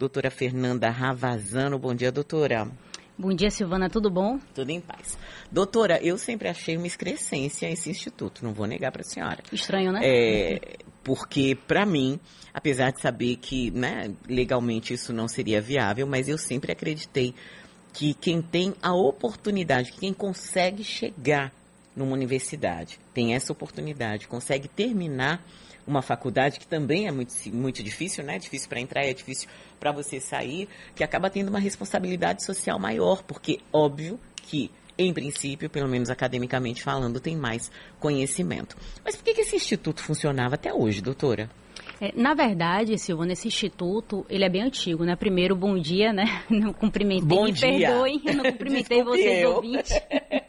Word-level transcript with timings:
doutora 0.00 0.30
Fernanda 0.30 0.88
Ravazano. 0.88 1.78
Bom 1.78 1.94
dia, 1.94 2.10
doutora. 2.10 2.66
Bom 3.18 3.34
dia, 3.34 3.50
Silvana, 3.50 3.90
tudo 3.90 4.10
bom? 4.10 4.38
Tudo 4.54 4.70
em 4.70 4.80
paz. 4.80 5.18
Doutora, 5.52 6.02
eu 6.02 6.16
sempre 6.16 6.48
achei 6.48 6.74
uma 6.78 6.86
excrescência 6.86 7.70
esse 7.70 7.90
instituto, 7.90 8.42
não 8.42 8.54
vou 8.54 8.66
negar 8.66 8.90
para 8.90 9.02
a 9.02 9.04
senhora. 9.04 9.42
Estranho, 9.52 9.92
né? 9.92 10.00
É, 10.02 10.78
porque, 11.04 11.54
para 11.68 11.84
mim, 11.84 12.18
apesar 12.54 12.92
de 12.92 13.02
saber 13.02 13.36
que 13.36 13.70
né, 13.72 14.10
legalmente 14.26 14.94
isso 14.94 15.12
não 15.12 15.28
seria 15.28 15.60
viável, 15.60 16.06
mas 16.06 16.30
eu 16.30 16.38
sempre 16.38 16.72
acreditei 16.72 17.34
que 17.92 18.14
quem 18.14 18.40
tem 18.40 18.72
a 18.80 18.94
oportunidade, 18.94 19.92
quem 19.92 20.14
consegue 20.14 20.82
chegar 20.82 21.52
numa 21.94 22.12
universidade, 22.12 22.98
tem 23.12 23.34
essa 23.34 23.52
oportunidade, 23.52 24.26
consegue 24.28 24.66
terminar 24.66 25.44
uma 25.90 26.02
faculdade 26.02 26.58
que 26.58 26.66
também 26.66 27.06
é 27.06 27.12
muito, 27.12 27.34
muito 27.52 27.82
difícil, 27.82 28.24
né? 28.24 28.38
Difícil 28.38 28.68
para 28.68 28.80
entrar 28.80 29.04
e 29.04 29.10
é 29.10 29.14
difícil 29.14 29.48
para 29.78 29.92
você 29.92 30.20
sair, 30.20 30.68
que 30.94 31.02
acaba 31.04 31.28
tendo 31.28 31.48
uma 31.48 31.58
responsabilidade 31.58 32.44
social 32.44 32.78
maior, 32.78 33.22
porque 33.22 33.60
óbvio 33.72 34.18
que 34.36 34.70
em 34.96 35.14
princípio, 35.14 35.70
pelo 35.70 35.88
menos 35.88 36.10
academicamente 36.10 36.82
falando, 36.82 37.20
tem 37.20 37.34
mais 37.34 37.70
conhecimento. 37.98 38.76
Mas 39.02 39.16
por 39.16 39.24
que, 39.24 39.34
que 39.34 39.40
esse 39.40 39.56
instituto 39.56 40.02
funcionava 40.02 40.56
até 40.56 40.72
hoje, 40.74 41.00
doutora? 41.00 41.48
É, 42.00 42.12
na 42.14 42.34
verdade, 42.34 42.98
Silvana, 42.98 43.32
esse 43.32 43.48
instituto, 43.48 44.24
ele 44.28 44.44
é 44.44 44.48
bem 44.48 44.62
antigo, 44.62 45.04
né? 45.04 45.16
Primeiro, 45.16 45.54
bom 45.54 45.78
dia, 45.78 46.12
né? 46.12 46.42
Não 46.48 46.72
cumprimentei, 46.72 47.26
bom 47.26 47.44
me 47.44 47.52
dia. 47.52 47.68
perdoem, 47.68 48.22
não 48.24 48.44
cumprimentei 48.52 49.02
vocês, 49.02 49.42
eu. 49.42 49.50
ouvintes. 49.56 49.92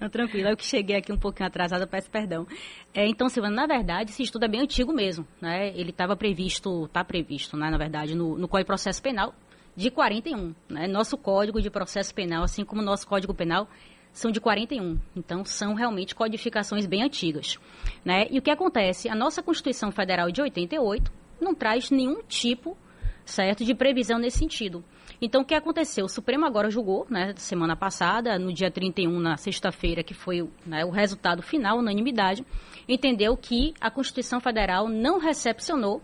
não, 0.00 0.08
tranquilo, 0.08 0.48
eu 0.48 0.56
que 0.56 0.64
cheguei 0.64 0.96
aqui 0.96 1.12
um 1.12 1.18
pouquinho 1.18 1.46
atrasada, 1.46 1.86
peço 1.86 2.10
perdão. 2.10 2.46
É, 2.94 3.06
então, 3.06 3.28
Silvana, 3.28 3.56
na 3.56 3.66
verdade, 3.66 4.10
esse 4.10 4.22
estudo 4.22 4.44
é 4.44 4.48
bem 4.48 4.60
antigo 4.60 4.92
mesmo, 4.92 5.26
né? 5.40 5.68
Ele 5.74 5.90
estava 5.90 6.16
previsto, 6.16 6.84
está 6.84 7.04
previsto, 7.04 7.56
né, 7.56 7.70
na 7.70 7.78
verdade, 7.78 8.14
no, 8.14 8.36
no 8.36 8.48
Código 8.48 8.64
de 8.64 8.66
Processo 8.66 9.02
Penal 9.02 9.34
de 9.76 9.90
41, 9.90 10.54
né? 10.68 10.86
Nosso 10.88 11.16
Código 11.16 11.60
de 11.60 11.70
Processo 11.70 12.14
Penal, 12.14 12.42
assim 12.42 12.64
como 12.64 12.82
nosso 12.82 13.06
Código 13.06 13.32
Penal, 13.32 13.68
são 14.12 14.30
de 14.30 14.40
41. 14.40 14.98
Então, 15.14 15.44
são 15.44 15.74
realmente 15.74 16.14
codificações 16.14 16.86
bem 16.86 17.02
antigas. 17.02 17.58
Né? 18.04 18.26
E 18.30 18.38
o 18.38 18.42
que 18.42 18.50
acontece? 18.50 19.08
A 19.08 19.14
nossa 19.14 19.42
Constituição 19.42 19.92
Federal 19.92 20.30
de 20.30 20.42
88 20.42 21.12
não 21.40 21.54
traz 21.54 21.90
nenhum 21.90 22.22
tipo 22.22 22.76
certo 23.24 23.64
de 23.64 23.74
previsão 23.74 24.18
nesse 24.18 24.38
sentido. 24.38 24.84
Então, 25.20 25.42
o 25.42 25.44
que 25.44 25.54
aconteceu? 25.54 26.04
O 26.04 26.08
Supremo 26.08 26.46
agora 26.46 26.70
julgou, 26.70 27.06
né, 27.10 27.34
semana 27.36 27.74
passada, 27.74 28.38
no 28.38 28.52
dia 28.52 28.70
31, 28.70 29.18
na 29.18 29.36
sexta-feira, 29.36 30.02
que 30.02 30.14
foi 30.14 30.48
né, 30.64 30.84
o 30.84 30.90
resultado 30.90 31.42
final, 31.42 31.78
unanimidade, 31.78 32.44
entendeu 32.88 33.36
que 33.36 33.74
a 33.80 33.90
Constituição 33.90 34.40
Federal 34.40 34.88
não 34.88 35.18
recepcionou 35.18 36.00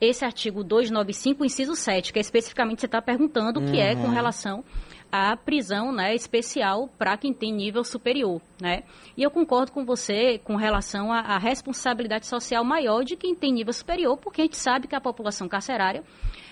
esse 0.00 0.24
artigo 0.24 0.62
295, 0.62 1.44
inciso 1.44 1.74
7, 1.74 2.12
que 2.12 2.18
é 2.18 2.22
especificamente 2.22 2.80
você 2.80 2.86
está 2.86 3.02
perguntando, 3.02 3.60
que 3.60 3.72
uhum. 3.72 3.80
é 3.80 3.94
com 3.94 4.02
uhum. 4.02 4.12
relação 4.12 4.64
à 5.10 5.36
prisão 5.36 5.92
né, 5.92 6.14
especial 6.14 6.88
para 6.98 7.16
quem 7.16 7.32
tem 7.32 7.52
nível 7.52 7.82
superior. 7.82 8.40
Né? 8.60 8.82
E 9.16 9.22
eu 9.22 9.30
concordo 9.30 9.72
com 9.72 9.84
você 9.84 10.38
com 10.38 10.56
relação 10.56 11.12
à, 11.12 11.38
responsabilidade 11.38 12.26
social 12.26 12.64
maior 12.64 13.04
de 13.04 13.16
quem 13.16 13.34
tem 13.34 13.52
nível 13.52 13.72
superior, 13.72 14.16
porque 14.18 14.42
a 14.42 14.44
gente 14.44 14.56
sabe 14.56 14.86
que 14.86 14.94
a 14.94 15.00
população 15.00 15.48
carcerária 15.48 16.04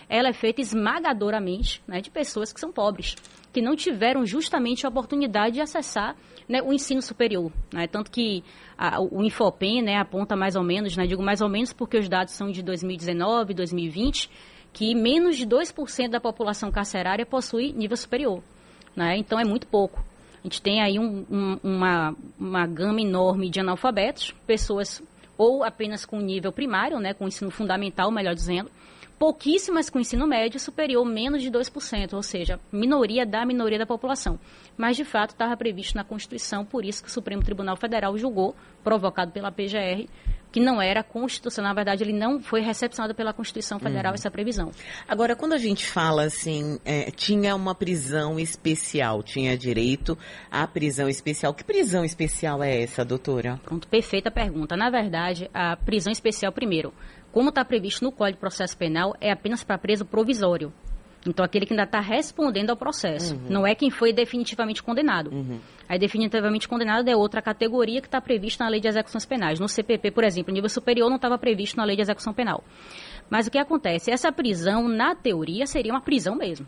ela 0.08 0.28
é 0.28 0.32
feita 0.32 0.60
esmagadoramente 0.60 1.82
né, 1.86 2.00
de 2.00 2.10
pessoas 2.10 2.52
que 2.52 2.60
são 2.60 2.72
pobres, 2.72 3.16
que 3.52 3.60
não 3.60 3.74
tiveram 3.74 4.24
justamente 4.24 4.86
a 4.86 4.88
oportunidade 4.88 5.54
de 5.56 5.60
acessar 5.60 6.16
né, 6.48 6.62
o 6.62 6.72
ensino 6.72 7.02
superior. 7.02 7.52
Né? 7.72 7.86
Tanto 7.86 8.10
que 8.10 8.44
a, 8.78 9.00
o 9.00 9.22
Infopem 9.22 9.82
né, 9.82 9.96
aponta 9.96 10.36
mais 10.36 10.56
ou 10.56 10.62
menos, 10.62 10.96
né, 10.96 11.06
digo 11.06 11.22
mais 11.22 11.40
ou 11.40 11.48
menos 11.48 11.72
porque 11.72 11.98
os 11.98 12.08
dados 12.08 12.34
são 12.34 12.50
de 12.50 12.62
2019, 12.62 13.52
2020, 13.54 14.30
que 14.76 14.94
menos 14.94 15.38
de 15.38 15.46
2% 15.46 16.10
da 16.10 16.20
população 16.20 16.70
carcerária 16.70 17.24
possui 17.24 17.72
nível 17.72 17.96
superior. 17.96 18.42
Né? 18.94 19.16
Então 19.16 19.40
é 19.40 19.44
muito 19.44 19.66
pouco. 19.66 20.04
A 20.38 20.42
gente 20.42 20.60
tem 20.60 20.82
aí 20.82 20.98
um, 20.98 21.24
um, 21.30 21.58
uma, 21.64 22.14
uma 22.38 22.66
gama 22.66 23.00
enorme 23.00 23.48
de 23.48 23.58
analfabetos, 23.58 24.34
pessoas 24.46 25.02
ou 25.38 25.64
apenas 25.64 26.04
com 26.04 26.20
nível 26.20 26.52
primário, 26.52 27.00
né, 27.00 27.14
com 27.14 27.26
ensino 27.26 27.50
fundamental, 27.50 28.10
melhor 28.10 28.34
dizendo, 28.34 28.70
pouquíssimas 29.18 29.88
com 29.88 29.98
ensino 29.98 30.26
médio 30.26 30.60
superior 30.60 31.04
menos 31.04 31.42
de 31.42 31.50
2%, 31.50 32.12
ou 32.12 32.22
seja, 32.22 32.60
minoria 32.70 33.24
da 33.24 33.44
minoria 33.44 33.78
da 33.78 33.86
população. 33.86 34.38
Mas, 34.76 34.96
de 34.96 35.04
fato, 35.04 35.30
estava 35.30 35.56
previsto 35.56 35.96
na 35.96 36.04
Constituição, 36.04 36.64
por 36.64 36.84
isso 36.84 37.02
que 37.02 37.08
o 37.08 37.12
Supremo 37.12 37.42
Tribunal 37.42 37.76
Federal 37.76 38.16
julgou, 38.16 38.54
provocado 38.84 39.32
pela 39.32 39.50
PGR, 39.50 40.06
que 40.56 40.60
não 40.60 40.80
era 40.80 41.02
constitucional. 41.02 41.70
Na 41.70 41.74
verdade, 41.74 42.02
ele 42.02 42.12
não 42.12 42.40
foi 42.40 42.60
recepcionado 42.60 43.14
pela 43.14 43.32
Constituição 43.32 43.78
Federal, 43.78 44.12
uhum. 44.12 44.14
essa 44.14 44.30
previsão. 44.30 44.70
Agora, 45.06 45.36
quando 45.36 45.52
a 45.52 45.58
gente 45.58 45.84
fala 45.84 46.24
assim, 46.24 46.78
é, 46.84 47.10
tinha 47.10 47.54
uma 47.54 47.74
prisão 47.74 48.38
especial, 48.38 49.22
tinha 49.22 49.56
direito 49.56 50.16
à 50.50 50.66
prisão 50.66 51.08
especial. 51.08 51.52
Que 51.52 51.64
prisão 51.64 52.04
especial 52.04 52.62
é 52.62 52.82
essa, 52.82 53.04
doutora? 53.04 53.60
Pronto, 53.64 53.86
perfeita 53.88 54.30
pergunta. 54.30 54.76
Na 54.76 54.88
verdade, 54.88 55.50
a 55.52 55.76
prisão 55.76 56.10
especial, 56.10 56.52
primeiro, 56.52 56.92
como 57.36 57.50
está 57.50 57.62
previsto 57.66 58.02
no 58.02 58.10
Código 58.10 58.38
de 58.38 58.40
Processo 58.40 58.74
Penal, 58.78 59.14
é 59.20 59.30
apenas 59.30 59.62
para 59.62 59.76
preso 59.76 60.06
provisório. 60.06 60.72
Então, 61.26 61.44
aquele 61.44 61.66
que 61.66 61.74
ainda 61.74 61.82
está 61.82 62.00
respondendo 62.00 62.70
ao 62.70 62.78
processo. 62.78 63.34
Uhum. 63.34 63.46
Não 63.50 63.66
é 63.66 63.74
quem 63.74 63.90
foi 63.90 64.10
definitivamente 64.10 64.82
condenado. 64.82 65.30
Uhum. 65.30 65.60
Aí, 65.86 65.98
definitivamente 65.98 66.66
condenado 66.66 67.06
é 67.10 67.14
outra 67.14 67.42
categoria 67.42 68.00
que 68.00 68.08
está 68.08 68.22
prevista 68.22 68.64
na 68.64 68.70
Lei 68.70 68.80
de 68.80 68.88
Execuções 68.88 69.26
Penais. 69.26 69.60
No 69.60 69.68
CPP, 69.68 70.12
por 70.12 70.24
exemplo, 70.24 70.50
nível 70.50 70.70
superior 70.70 71.10
não 71.10 71.16
estava 71.16 71.36
previsto 71.36 71.76
na 71.76 71.84
Lei 71.84 71.94
de 71.94 72.00
Execução 72.00 72.32
Penal. 72.32 72.64
Mas 73.28 73.46
o 73.46 73.50
que 73.50 73.58
acontece? 73.58 74.10
Essa 74.10 74.32
prisão, 74.32 74.88
na 74.88 75.14
teoria, 75.14 75.66
seria 75.66 75.92
uma 75.92 76.00
prisão 76.00 76.34
mesmo. 76.34 76.66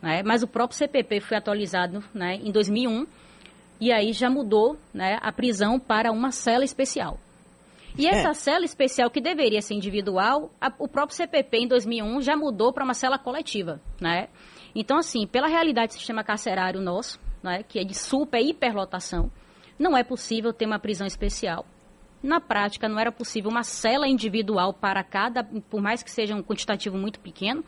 Né? 0.00 0.22
Mas 0.24 0.42
o 0.42 0.48
próprio 0.48 0.78
CPP 0.78 1.20
foi 1.20 1.36
atualizado 1.36 2.02
né, 2.14 2.36
em 2.36 2.50
2001 2.50 3.06
e 3.78 3.92
aí 3.92 4.14
já 4.14 4.30
mudou 4.30 4.78
né, 4.94 5.18
a 5.20 5.30
prisão 5.30 5.78
para 5.78 6.10
uma 6.10 6.30
cela 6.30 6.64
especial. 6.64 7.18
E 8.00 8.06
é. 8.06 8.10
essa 8.10 8.32
cela 8.32 8.64
especial, 8.64 9.10
que 9.10 9.20
deveria 9.20 9.60
ser 9.60 9.74
individual, 9.74 10.50
a, 10.60 10.72
o 10.78 10.88
próprio 10.88 11.16
CPP, 11.16 11.58
em 11.58 11.68
2001, 11.68 12.22
já 12.22 12.36
mudou 12.36 12.72
para 12.72 12.84
uma 12.84 12.94
cela 12.94 13.18
coletiva, 13.18 13.80
né? 14.00 14.28
Então, 14.74 14.96
assim, 14.96 15.26
pela 15.26 15.48
realidade 15.48 15.88
do 15.88 15.98
sistema 15.98 16.24
carcerário 16.24 16.80
nosso, 16.80 17.20
né, 17.42 17.62
que 17.62 17.78
é 17.78 17.84
de 17.84 17.94
super 17.94 18.40
hiperlotação, 18.40 19.30
não 19.78 19.96
é 19.96 20.04
possível 20.04 20.52
ter 20.52 20.66
uma 20.66 20.78
prisão 20.78 21.06
especial. 21.06 21.66
Na 22.22 22.40
prática, 22.40 22.88
não 22.88 22.98
era 22.98 23.10
possível 23.10 23.50
uma 23.50 23.62
cela 23.62 24.06
individual 24.06 24.74
para 24.74 25.02
cada, 25.02 25.42
por 25.42 25.80
mais 25.80 26.02
que 26.02 26.10
seja 26.10 26.34
um 26.34 26.42
quantitativo 26.42 26.98
muito 26.98 27.18
pequeno. 27.18 27.64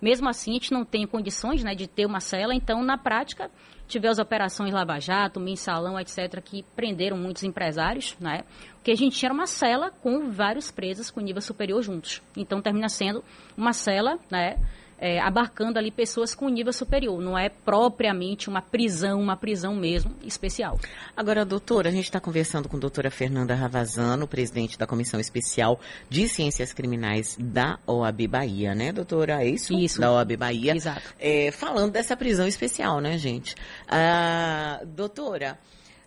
Mesmo 0.00 0.28
assim, 0.28 0.50
a 0.50 0.54
gente 0.54 0.72
não 0.72 0.84
tem 0.84 1.06
condições 1.06 1.64
né, 1.64 1.74
de 1.74 1.86
ter 1.86 2.06
uma 2.06 2.20
cela, 2.20 2.54
então, 2.54 2.84
na 2.84 2.98
prática, 2.98 3.50
tive 3.88 4.06
as 4.06 4.18
operações 4.18 4.72
Lava 4.72 5.00
Jato, 5.00 5.40
Mensalão, 5.40 5.98
etc., 5.98 6.40
que 6.42 6.62
prenderam 6.74 7.16
muitos 7.16 7.42
empresários, 7.42 8.16
né? 8.20 8.44
Porque 8.74 8.90
a 8.90 8.96
gente 8.96 9.16
tinha 9.18 9.32
uma 9.32 9.46
cela 9.46 9.90
com 9.90 10.30
vários 10.30 10.70
presos 10.70 11.10
com 11.10 11.20
nível 11.20 11.40
superior 11.40 11.82
juntos. 11.82 12.22
Então, 12.36 12.60
termina 12.60 12.88
sendo 12.88 13.24
uma 13.56 13.72
cela, 13.72 14.18
né? 14.30 14.56
É, 14.98 15.20
abarcando 15.20 15.78
ali 15.78 15.90
pessoas 15.90 16.34
com 16.34 16.48
nível 16.48 16.72
superior. 16.72 17.20
Não 17.20 17.36
é 17.36 17.48
propriamente 17.48 18.48
uma 18.48 18.62
prisão, 18.62 19.20
uma 19.20 19.36
prisão 19.36 19.74
mesmo 19.74 20.10
especial. 20.24 20.80
Agora, 21.14 21.44
doutora, 21.44 21.90
a 21.90 21.92
gente 21.92 22.04
está 22.04 22.18
conversando 22.18 22.68
com 22.68 22.76
a 22.76 22.80
doutora 22.80 23.10
Fernanda 23.10 23.54
Ravazano, 23.54 24.26
presidente 24.26 24.78
da 24.78 24.86
Comissão 24.86 25.20
Especial 25.20 25.78
de 26.08 26.28
Ciências 26.28 26.72
Criminais 26.72 27.36
da 27.38 27.78
OAB 27.86 28.26
Bahia, 28.26 28.74
né, 28.74 28.90
doutora? 28.90 29.42
É 29.42 29.48
isso? 29.48 29.74
Isso. 29.74 30.00
Da 30.00 30.10
OAB 30.12 30.36
Bahia. 30.36 30.74
Exato. 30.74 31.14
É, 31.18 31.50
falando 31.50 31.92
dessa 31.92 32.16
prisão 32.16 32.46
especial, 32.46 33.00
né, 33.00 33.18
gente? 33.18 33.54
Ah, 33.88 34.80
doutora, 34.84 35.58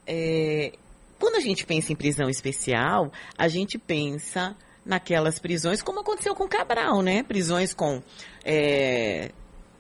é, 0.07 0.73
quando 1.19 1.35
a 1.35 1.39
gente 1.41 1.66
pensa 1.66 1.91
em 1.91 1.95
prisão 1.95 2.29
especial, 2.29 3.11
a 3.38 3.47
gente 3.47 3.77
pensa 3.77 4.56
naquelas 4.85 5.40
prisões, 5.40 5.81
como 5.81 6.00
aconteceu 6.00 6.35
com 6.35 6.47
Cabral, 6.47 7.01
né? 7.01 7.23
Prisões 7.23 7.73
com 7.73 8.01
é, 8.44 9.31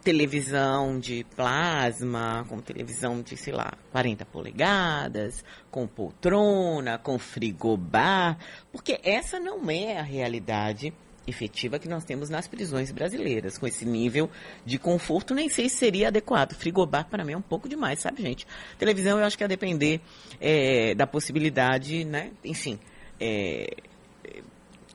televisão 0.03 0.99
de 0.99 1.25
plasma, 1.35 2.45
com 2.47 2.59
televisão 2.59 3.21
de, 3.21 3.35
sei 3.35 3.53
lá, 3.53 3.73
40 3.91 4.25
polegadas, 4.25 5.43
com 5.69 5.87
poltrona, 5.87 6.97
com 6.97 7.19
frigobar, 7.19 8.37
porque 8.71 8.99
essa 9.03 9.39
não 9.39 9.69
é 9.69 9.97
a 9.97 10.03
realidade 10.03 10.93
efetiva 11.27 11.77
que 11.77 11.87
nós 11.87 12.03
temos 12.03 12.29
nas 12.29 12.47
prisões 12.47 12.91
brasileiras, 12.91 13.57
com 13.57 13.67
esse 13.67 13.85
nível 13.85 14.29
de 14.65 14.79
conforto, 14.79 15.35
nem 15.35 15.47
sei 15.47 15.69
se 15.69 15.75
seria 15.75 16.07
adequado. 16.07 16.55
Frigobar, 16.55 17.07
para 17.07 17.23
mim, 17.23 17.33
é 17.33 17.37
um 17.37 17.41
pouco 17.41 17.69
demais, 17.69 17.99
sabe, 17.99 18.21
gente? 18.21 18.47
Televisão, 18.77 19.19
eu 19.19 19.25
acho 19.25 19.37
que 19.37 19.43
ia 19.43 19.47
depender 19.47 20.01
é, 20.41 20.95
da 20.95 21.05
possibilidade, 21.05 22.03
né? 22.03 22.31
Enfim, 22.43 22.79
é, 23.19 23.75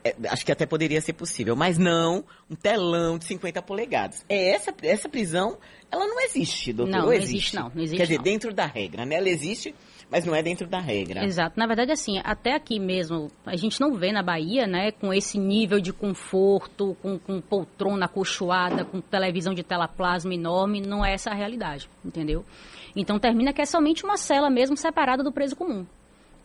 é, 0.05 0.15
acho 0.29 0.45
que 0.45 0.53
até 0.53 0.67
poderia 0.67 1.01
ser 1.01 1.15
possível, 1.15 1.57
mas 1.57 1.79
não 1.79 2.23
um 2.51 2.55
telão 2.55 3.17
de 3.17 3.25
50 3.25 3.63
polegadas. 3.63 4.23
É 4.29 4.51
essa, 4.51 4.73
essa 4.83 5.09
prisão, 5.09 5.57
ela 5.91 6.07
não 6.07 6.21
existe, 6.21 6.75
doutor? 6.75 6.93
Não, 6.93 7.07
não 7.07 7.13
existe? 7.13 7.37
existe 7.37 7.57
não, 7.57 7.71
não 7.75 7.83
existe 7.83 7.97
Quer 7.97 8.03
dizer, 8.03 8.17
não. 8.19 8.23
dentro 8.25 8.53
da 8.53 8.67
regra, 8.67 9.07
né? 9.07 9.15
Ela 9.17 9.31
existe, 9.31 9.75
mas 10.11 10.27
não 10.27 10.35
é 10.35 10.43
dentro 10.43 10.67
da 10.69 10.79
regra. 10.79 11.25
Exato. 11.25 11.59
Na 11.59 11.67
verdade, 11.67 11.91
assim, 11.91 12.21
até 12.23 12.53
aqui 12.53 12.79
mesmo, 12.79 13.31
a 13.47 13.57
gente 13.57 13.81
não 13.81 13.95
vê 13.95 14.13
na 14.13 14.23
Bahia, 14.23 14.67
né, 14.67 14.93
com 14.93 15.13
esse 15.13 15.39
nível 15.39 15.81
de 15.81 15.93
conforto, 15.93 16.95
com, 17.01 17.19
com 17.19 17.41
poltrona 17.41 18.05
acolchoada, 18.05 18.85
com 18.85 19.01
televisão 19.01 19.55
de 19.55 19.63
tela 19.63 19.89
plasma 19.89 20.35
enorme, 20.35 20.83
não 20.83 21.03
é 21.03 21.15
essa 21.15 21.31
a 21.31 21.35
realidade, 21.35 21.89
entendeu? 22.05 22.45
Então 22.95 23.19
termina 23.19 23.55
que 23.55 23.63
é 23.63 23.67
somente 23.67 24.05
uma 24.05 24.19
cela 24.19 24.51
mesmo 24.51 24.77
separada 24.77 25.23
do 25.23 25.33
preso 25.33 25.57
comum. 25.57 25.87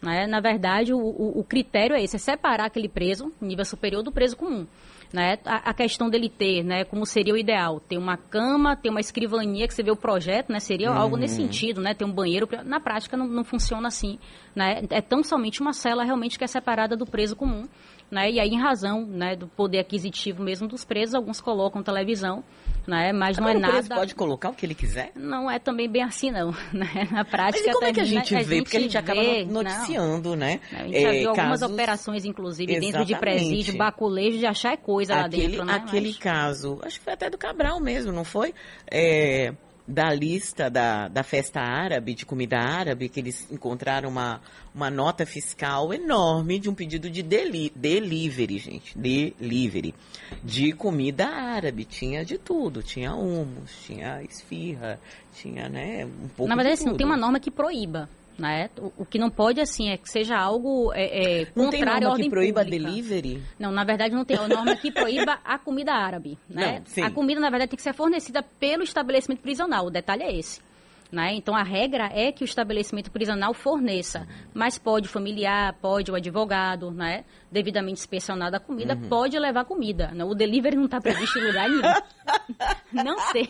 Né? 0.02 0.26
Na 0.28 0.40
verdade, 0.40 0.94
o, 0.94 1.00
o, 1.00 1.40
o 1.40 1.44
critério 1.44 1.96
é 1.96 2.04
esse, 2.04 2.16
é 2.16 2.20
separar 2.20 2.66
aquele 2.66 2.88
preso, 2.88 3.32
nível 3.42 3.66
superior 3.66 4.02
do 4.02 4.12
preso 4.12 4.38
comum. 4.38 4.66
Né? 5.12 5.40
A, 5.44 5.72
a, 5.72 5.74
questão 5.74 6.08
dele 6.08 6.30
ter, 6.30 6.64
né, 6.64 6.84
como 6.84 7.04
seria 7.04 7.34
o 7.34 7.38
ideal, 7.38 7.80
ter 7.80 7.98
uma 7.98 8.16
cama, 8.16 8.76
ter 8.76 8.90
uma 8.90 9.00
escrivaninha, 9.00 9.68
que 9.68 9.74
você 9.74 9.82
vê 9.82 9.90
o 9.90 9.96
projeto, 9.96 10.52
né, 10.52 10.60
seria 10.60 10.92
uhum. 10.92 10.98
algo 10.98 11.18
nesse 11.18 11.36
sentido, 11.36 11.82
né, 11.82 11.96
ter 11.96 12.06
um 12.06 12.12
banheiro, 12.12 12.48
na 12.64 12.80
prática 12.80 13.18
não, 13.18 13.28
não 13.28 13.44
funciona 13.44 13.88
assim, 13.88 14.20
né, 14.56 14.84
é 14.92 15.02
tão 15.02 15.24
somente 15.24 15.62
uma 15.62 15.74
cela 15.74 16.04
realmente 16.04 16.38
que 16.38 16.44
é 16.44 16.48
separada 16.48 16.96
do 16.96 17.08
preso 17.08 17.36
comum, 17.36 17.68
né, 18.12 18.32
e 18.32 18.40
aí 18.40 18.50
em 18.50 18.60
razão, 18.60 19.06
né, 19.06 19.36
do 19.36 19.48
poder 19.48 19.80
aquisitivo 19.80 20.44
mesmo 20.44 20.68
dos 20.68 20.84
presos, 20.84 21.16
alguns 21.16 21.40
colocam 21.40 21.84
televisão, 21.84 22.44
né, 22.88 23.14
mas 23.14 23.38
não 23.38 23.48
Agora, 23.48 23.60
é 23.66 23.70
o 23.70 23.72
preso 23.72 23.90
nada... 23.90 24.02
pode 24.02 24.16
colocar 24.16 24.50
o 24.50 24.54
que 24.54 24.66
ele 24.66 24.74
quiser? 24.76 25.12
Não 25.16 25.50
é 25.50 25.60
também 25.60 25.88
bem 25.90 26.04
assim 26.04 26.32
não, 26.32 26.52
né, 26.74 27.08
na 27.12 27.24
prática... 27.24 27.64
Mas 27.66 27.68
e 27.68 27.74
como 27.74 27.86
é 27.86 27.94
que 27.94 28.00
a 28.00 28.04
gente 28.04 28.44
vê? 28.44 28.62
Porque 28.64 28.78
a 28.78 28.80
gente 28.82 28.98
acaba 28.98 29.22
vê- 29.22 29.46
noticiando, 29.46 30.36
né? 30.36 30.60
não. 30.72 30.80
A 30.80 30.84
gente 30.84 31.02
já 31.02 31.10
é, 31.14 31.20
viu 31.20 31.30
algumas 31.30 31.60
casos- 31.60 31.74
operações, 31.74 32.26
inclusive, 32.26 32.80
dentro 32.80 33.06
de 33.06 33.16
presídio, 33.16 33.78
baculejo, 33.78 34.38
de 34.40 34.46
achar 34.46 34.76
coisa 34.78 35.16
lá 35.16 35.26
aquele, 35.26 35.48
dentro, 35.50 35.66
né? 35.66 35.74
aquele 35.76 36.08
Mas- 36.10 36.18
caso, 36.18 36.80
acho 36.84 36.98
que 37.00 37.04
foi 37.04 37.14
até 37.14 37.30
do 37.30 37.38
Cabral 37.38 37.80
mesmo, 37.80 38.12
não 38.12 38.24
foi? 38.24 38.54
É, 38.90 39.54
da 39.90 40.14
lista 40.14 40.70
da, 40.70 41.08
da 41.08 41.24
festa 41.24 41.60
árabe, 41.60 42.14
de 42.14 42.24
comida 42.24 42.60
árabe, 42.60 43.10
que 43.10 43.20
eles 43.20 43.52
encontraram 43.52 44.08
uma, 44.08 44.40
uma 44.74 44.90
nota 44.90 45.26
fiscal 45.26 45.92
enorme 45.92 46.60
de 46.60 46.70
um 46.70 46.76
pedido 46.76 47.10
de 47.10 47.24
deli, 47.24 47.72
delivery, 47.76 48.60
gente. 48.60 48.96
Delivery. 48.96 49.96
De 50.44 50.74
comida 50.74 51.28
árabe. 51.28 51.86
Tinha 51.86 52.24
de 52.24 52.38
tudo. 52.38 52.84
Tinha 52.84 53.16
hummus, 53.16 53.72
tinha 53.84 54.22
esfirra, 54.22 55.00
tinha, 55.34 55.68
né, 55.68 56.06
um 56.06 56.28
pouco 56.28 56.48
Na 56.48 56.56
verdade, 56.56 56.76
de 56.76 56.82
assim, 56.82 56.90
não 56.92 56.98
tem 56.98 57.06
uma 57.08 57.18
norma 57.18 57.40
que 57.40 57.50
proíba, 57.50 58.08
né? 58.40 58.70
O, 58.78 58.92
o 59.00 59.06
que 59.06 59.20
não 59.20 59.30
pode, 59.30 59.60
assim, 59.60 59.90
é 59.90 59.98
que 59.98 60.10
seja 60.10 60.38
algo 60.38 60.92
é, 60.94 61.42
é, 61.42 61.48
Não 61.56 61.70
tem 61.70 61.84
norma 61.84 62.16
que 62.16 62.30
proíba 62.30 62.64
pública. 62.64 62.84
delivery? 62.86 63.44
Não, 63.60 63.72
na 63.72 63.84
verdade 63.84 64.16
não 64.16 64.26
tem 64.26 64.38
a 64.38 64.48
norma 64.48 64.76
que 64.76 64.92
proíba 64.92 65.40
a 65.44 65.60
comida 65.60 65.94
árabe, 65.94 66.38
né? 66.50 66.82
Não. 66.98 67.06
A 67.06 67.12
comida, 67.12 67.40
na 67.40 67.50
verdade, 67.50 67.72
tem 67.72 67.78
que 67.78 67.84
ser 67.84 67.94
fornecida 67.94 68.42
pelo 68.60 68.84
estabelecimento 68.84 69.42
prisional. 69.42 69.86
O 69.86 69.92
detalhe 69.92 70.24
é 70.24 70.36
esse. 70.36 70.62
Né? 71.12 71.34
Então, 71.34 71.56
a 71.56 71.64
regra 71.64 72.08
é 72.14 72.32
que 72.32 72.44
o 72.44 72.46
estabelecimento 72.46 73.10
prisional 73.10 73.52
forneça, 73.52 74.28
mas 74.54 74.78
pode 74.78 75.08
o 75.08 75.12
familiar, 75.12 75.74
pode 75.82 76.12
o 76.12 76.16
advogado, 76.16 76.92
né? 76.92 77.26
devidamente 77.52 78.00
inspecionada 78.00 78.58
a 78.58 78.60
comida, 78.60 78.94
Uhum. 78.94 79.10
pode 79.10 79.40
levar 79.40 79.66
comida. 79.66 80.12
né? 80.14 80.24
O 80.24 80.36
delivery 80.36 80.76
não 80.76 80.86
está 80.86 81.02
previsto 81.02 81.40
em 81.40 81.48
lugar 81.48 81.68
nenhum. 81.68 81.82
Não 82.92 83.16
tem. 83.32 83.48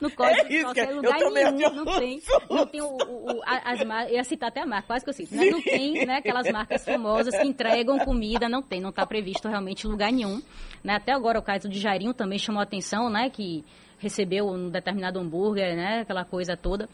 No 0.00 0.10
código 0.10 0.46
É 0.46 0.48
isso 0.48 0.48
de 0.48 0.56
que 0.56 0.62
qualquer 0.64 0.90
eu 0.90 0.96
lugar 0.96 1.18
nenhum. 1.18 1.74
Não 1.74 1.84
tem. 1.98 2.22
Não 2.50 2.66
tem 2.66 2.80
o, 2.80 2.86
o- 2.86 3.38
o- 3.38 3.42
as 3.44 3.84
marcas. 3.84 4.10
Eu 4.10 4.16
ia 4.16 4.24
citar 4.24 4.48
até 4.48 4.60
a 4.62 4.66
marca, 4.66 4.86
quase 4.86 5.04
que 5.04 5.10
eu 5.10 5.14
cito. 5.14 5.34
Né? 5.34 5.46
Não 5.50 5.60
tem 5.62 6.06
né, 6.06 6.16
aquelas 6.16 6.50
marcas 6.50 6.84
famosas 6.84 7.36
que 7.36 7.46
entregam 7.46 7.98
comida, 8.00 8.48
não 8.48 8.62
tem, 8.62 8.80
não 8.80 8.90
está 8.90 9.06
previsto 9.06 9.48
realmente 9.48 9.86
em 9.86 9.90
lugar 9.90 10.10
nenhum. 10.12 10.42
Né? 10.82 10.94
Até 10.94 11.12
agora 11.12 11.38
o 11.38 11.42
caso 11.42 11.68
de 11.68 11.78
Jairinho 11.78 12.12
também 12.14 12.38
chamou 12.38 12.60
a 12.60 12.64
atenção, 12.64 13.08
né? 13.10 13.28
Que 13.30 13.64
recebeu 14.02 14.48
um 14.48 14.68
determinado 14.68 15.20
hambúrguer, 15.20 15.76
né? 15.76 16.00
Aquela 16.00 16.24
coisa 16.24 16.56
toda. 16.56 16.88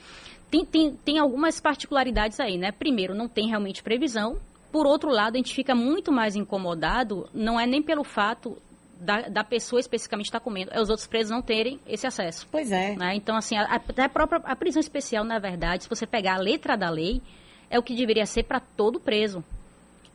Tem, 0.50 0.64
tem, 0.64 0.94
tem 0.94 1.18
algumas 1.18 1.58
particularidades 1.58 2.38
aí, 2.38 2.58
né? 2.58 2.70
Primeiro, 2.70 3.14
não 3.14 3.26
tem 3.26 3.48
realmente 3.48 3.82
previsão. 3.82 4.36
Por 4.70 4.86
outro 4.86 5.10
lado, 5.10 5.34
a 5.34 5.38
gente 5.38 5.54
fica 5.54 5.74
muito 5.74 6.12
mais 6.12 6.36
incomodado, 6.36 7.26
não 7.32 7.58
é 7.58 7.66
nem 7.66 7.82
pelo 7.82 8.04
fato 8.04 8.58
da, 9.00 9.22
da 9.22 9.42
pessoa 9.42 9.80
especificamente 9.80 10.26
estar 10.26 10.40
comendo, 10.40 10.70
é 10.72 10.80
os 10.80 10.90
outros 10.90 11.06
presos 11.06 11.30
não 11.30 11.40
terem 11.40 11.80
esse 11.86 12.06
acesso. 12.06 12.46
Pois 12.50 12.70
é. 12.70 12.94
né? 12.94 13.14
Então, 13.14 13.36
assim, 13.36 13.56
a, 13.56 13.76
a 13.76 14.08
própria 14.08 14.40
a 14.44 14.54
prisão 14.54 14.80
especial, 14.80 15.24
na 15.24 15.38
verdade, 15.38 15.84
se 15.84 15.88
você 15.88 16.06
pegar 16.06 16.34
a 16.34 16.40
letra 16.40 16.76
da 16.76 16.90
lei, 16.90 17.22
é 17.70 17.78
o 17.78 17.82
que 17.82 17.94
deveria 17.94 18.26
ser 18.26 18.42
para 18.42 18.60
todo 18.60 19.00
preso. 19.00 19.42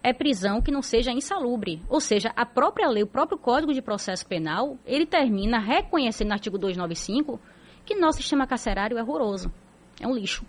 É 0.04 0.12
prisão 0.12 0.62
que 0.62 0.72
não 0.72 0.82
seja 0.82 1.12
insalubre. 1.12 1.82
Ou 1.88 2.02
seja, 2.02 2.34
a 2.36 2.46
própria 2.46 2.90
lei, 2.90 3.04
o 3.04 3.08
próprio 3.08 3.38
Código 3.38 3.74
de 3.74 3.82
Processo 3.82 4.26
Penal, 4.28 4.78
ele 4.86 5.06
termina 5.06 5.60
reconhecendo 5.60 6.28
no 6.28 6.34
artigo 6.34 6.58
295 6.58 7.40
que 7.86 7.96
nosso 7.96 8.18
sistema 8.18 8.46
carcerário 8.46 8.98
é 8.98 9.02
horroroso. 9.02 9.52
É 10.00 10.08
um 10.08 10.14
lixo. 10.14 10.46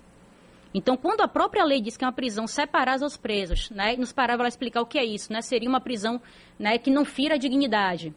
Então, 0.75 0.97
quando 0.97 1.21
a 1.21 1.29
própria 1.29 1.65
lei 1.65 1.81
diz 1.81 1.97
que 1.97 2.05
é 2.05 2.06
uma 2.06 2.12
prisão 2.12 2.49
separada 2.49 3.05
aos 3.05 3.17
presos, 3.17 3.71
né, 3.71 3.95
e 3.95 3.97
nos 3.97 4.12
parágrafos 4.12 4.41
ela 4.41 4.49
explicar 4.49 4.81
o 4.81 4.87
que 4.87 4.99
é 4.99 5.05
isso, 5.05 5.33
né, 5.33 5.41
seria 5.41 5.69
uma 5.69 5.81
prisão 5.81 6.21
né, 6.59 6.77
que 6.79 6.91
não 6.91 7.05
fira 7.05 7.37
a 7.37 7.39
dignidade, 7.39 8.12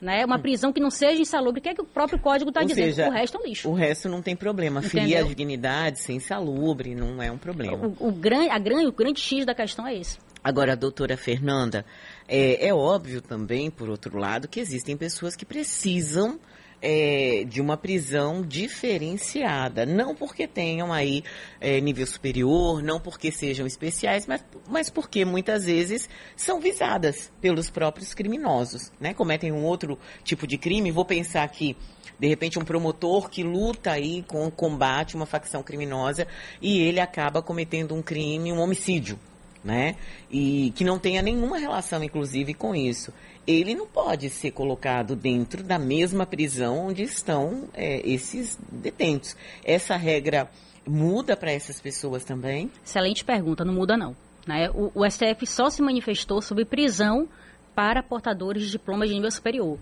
né, 0.00 0.24
uma 0.24 0.38
prisão 0.38 0.72
que 0.72 0.80
não 0.80 0.90
seja 0.90 1.20
insalubre, 1.20 1.58
o 1.58 1.62
que 1.62 1.70
é 1.70 1.74
que 1.74 1.82
o 1.82 1.84
próprio 1.84 2.20
código 2.20 2.50
está 2.50 2.62
dizendo? 2.62 2.84
seja, 2.84 3.08
o 3.08 3.10
resto 3.10 3.36
é 3.36 3.40
um 3.40 3.44
lixo. 3.44 3.68
O 3.68 3.74
resto 3.74 4.08
não 4.08 4.22
tem 4.22 4.36
problema. 4.36 4.80
Ferir 4.80 5.06
Entendeu? 5.06 5.24
a 5.24 5.28
dignidade, 5.28 5.98
ser 5.98 6.12
insalubre, 6.12 6.94
não 6.94 7.20
é 7.20 7.32
um 7.32 7.38
problema. 7.38 7.92
O, 7.98 8.08
o, 8.08 8.12
gran, 8.12 8.48
a 8.48 8.58
gran, 8.60 8.86
o 8.86 8.92
grande 8.92 9.20
X 9.20 9.44
da 9.44 9.52
questão 9.52 9.84
é 9.84 9.96
esse. 9.96 10.18
Agora, 10.42 10.76
doutora 10.76 11.16
Fernanda, 11.16 11.84
é, 12.26 12.68
é 12.68 12.74
óbvio 12.74 13.20
também, 13.20 13.70
por 13.70 13.88
outro 13.88 14.18
lado, 14.18 14.48
que 14.48 14.60
existem 14.60 14.96
pessoas 14.96 15.34
que 15.34 15.44
precisam 15.44 16.38
é, 16.80 17.44
de 17.44 17.60
uma 17.60 17.76
prisão 17.76 18.42
diferenciada. 18.42 19.84
Não 19.84 20.14
porque 20.14 20.46
tenham 20.46 20.92
aí 20.92 21.22
é, 21.60 21.80
nível 21.80 22.06
superior, 22.06 22.82
não 22.82 23.00
porque 23.00 23.30
sejam 23.30 23.66
especiais, 23.66 24.26
mas, 24.26 24.44
mas 24.68 24.88
porque 24.90 25.24
muitas 25.24 25.64
vezes 25.64 26.08
são 26.36 26.60
visadas 26.60 27.32
pelos 27.40 27.70
próprios 27.70 28.14
criminosos, 28.14 28.92
né? 29.00 29.12
Cometem 29.12 29.52
um 29.52 29.64
outro 29.64 29.98
tipo 30.22 30.46
de 30.46 30.56
crime. 30.56 30.90
Vou 30.90 31.04
pensar 31.04 31.42
aqui 31.42 31.76
de 32.18 32.26
repente 32.26 32.58
um 32.58 32.64
promotor 32.64 33.30
que 33.30 33.42
luta 33.42 33.92
aí 33.92 34.24
com 34.26 34.50
combate 34.50 35.14
uma 35.14 35.26
facção 35.26 35.62
criminosa 35.62 36.26
e 36.60 36.80
ele 36.80 36.98
acaba 36.98 37.40
cometendo 37.40 37.94
um 37.94 38.02
crime, 38.02 38.52
um 38.52 38.58
homicídio, 38.58 39.18
né? 39.62 39.96
E 40.30 40.72
que 40.74 40.84
não 40.84 40.98
tenha 40.98 41.22
nenhuma 41.22 41.58
relação, 41.58 42.02
inclusive, 42.02 42.54
com 42.54 42.74
isso. 42.74 43.12
Ele 43.46 43.74
não 43.74 43.86
pode 43.86 44.28
ser 44.28 44.50
colocado 44.50 45.16
dentro 45.16 45.62
da 45.62 45.78
mesma 45.78 46.26
prisão 46.26 46.88
onde 46.88 47.02
estão 47.02 47.68
é, 47.74 48.00
esses 48.08 48.58
detentos. 48.70 49.36
Essa 49.64 49.96
regra 49.96 50.50
muda 50.86 51.36
para 51.36 51.52
essas 51.52 51.80
pessoas 51.80 52.24
também? 52.24 52.70
Excelente 52.84 53.24
pergunta, 53.24 53.64
não 53.64 53.74
muda 53.74 53.96
não. 53.96 54.14
Né? 54.46 54.70
O, 54.70 54.90
o 54.94 55.10
STF 55.10 55.46
só 55.46 55.70
se 55.70 55.82
manifestou 55.82 56.40
sobre 56.40 56.64
prisão 56.64 57.28
para 57.74 58.02
portadores 58.02 58.64
de 58.64 58.70
diplomas 58.72 59.08
de 59.08 59.14
nível 59.14 59.30
superior. 59.30 59.78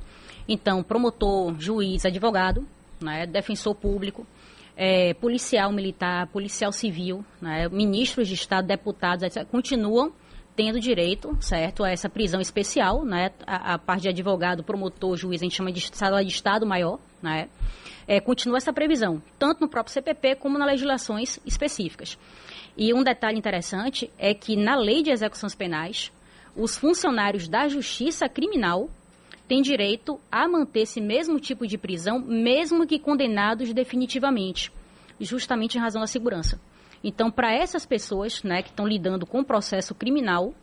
Então, 0.48 0.82
promotor, 0.82 1.58
juiz, 1.58 2.04
advogado, 2.04 2.66
né, 3.00 3.26
defensor 3.26 3.74
público, 3.74 4.26
é, 4.76 5.14
policial 5.14 5.72
militar, 5.72 6.26
policial 6.28 6.70
civil, 6.70 7.24
né, 7.40 7.68
ministros 7.68 8.28
de 8.28 8.34
Estado, 8.34 8.68
deputados, 8.68 9.22
etc., 9.24 9.46
continuam 9.48 10.12
tendo 10.54 10.80
direito, 10.80 11.36
certo, 11.40 11.84
a 11.84 11.90
essa 11.90 12.08
prisão 12.08 12.40
especial, 12.40 13.04
né, 13.04 13.30
a, 13.46 13.74
a 13.74 13.78
parte 13.78 14.02
de 14.02 14.08
advogado, 14.08 14.62
promotor, 14.62 15.16
juiz, 15.16 15.40
a 15.40 15.44
gente 15.44 15.56
chama 15.56 15.72
de 15.72 15.80
sala 15.94 16.24
de 16.24 16.30
Estado 16.30 16.66
maior, 16.66 16.98
né, 17.22 17.48
é, 18.06 18.20
continua 18.20 18.58
essa 18.58 18.72
previsão, 18.72 19.22
tanto 19.38 19.60
no 19.60 19.68
próprio 19.68 19.92
CPP 19.92 20.36
como 20.36 20.58
nas 20.58 20.68
legislações 20.68 21.40
específicas. 21.44 22.18
E 22.76 22.92
um 22.92 23.02
detalhe 23.02 23.38
interessante 23.38 24.10
é 24.18 24.34
que 24.34 24.56
na 24.56 24.76
lei 24.76 25.02
de 25.02 25.10
execuções 25.10 25.54
penais, 25.54 26.12
os 26.54 26.76
funcionários 26.76 27.48
da 27.48 27.68
justiça 27.68 28.28
criminal 28.28 28.88
têm 29.48 29.62
direito 29.62 30.20
a 30.30 30.48
manter 30.48 30.80
esse 30.80 31.00
mesmo 31.00 31.38
tipo 31.38 31.66
de 31.66 31.78
prisão, 31.78 32.18
mesmo 32.18 32.86
que 32.86 32.98
condenados 32.98 33.72
definitivamente, 33.72 34.72
justamente 35.20 35.76
em 35.76 35.80
razão 35.80 36.00
da 36.00 36.06
segurança. 36.06 36.60
Então, 37.02 37.30
para 37.30 37.54
essas 37.54 37.86
pessoas 37.86 38.42
né, 38.42 38.62
que 38.62 38.70
estão 38.70 38.86
lidando 38.86 39.26
com 39.26 39.40
o 39.40 39.44
processo 39.44 39.94
criminal, 39.94 40.54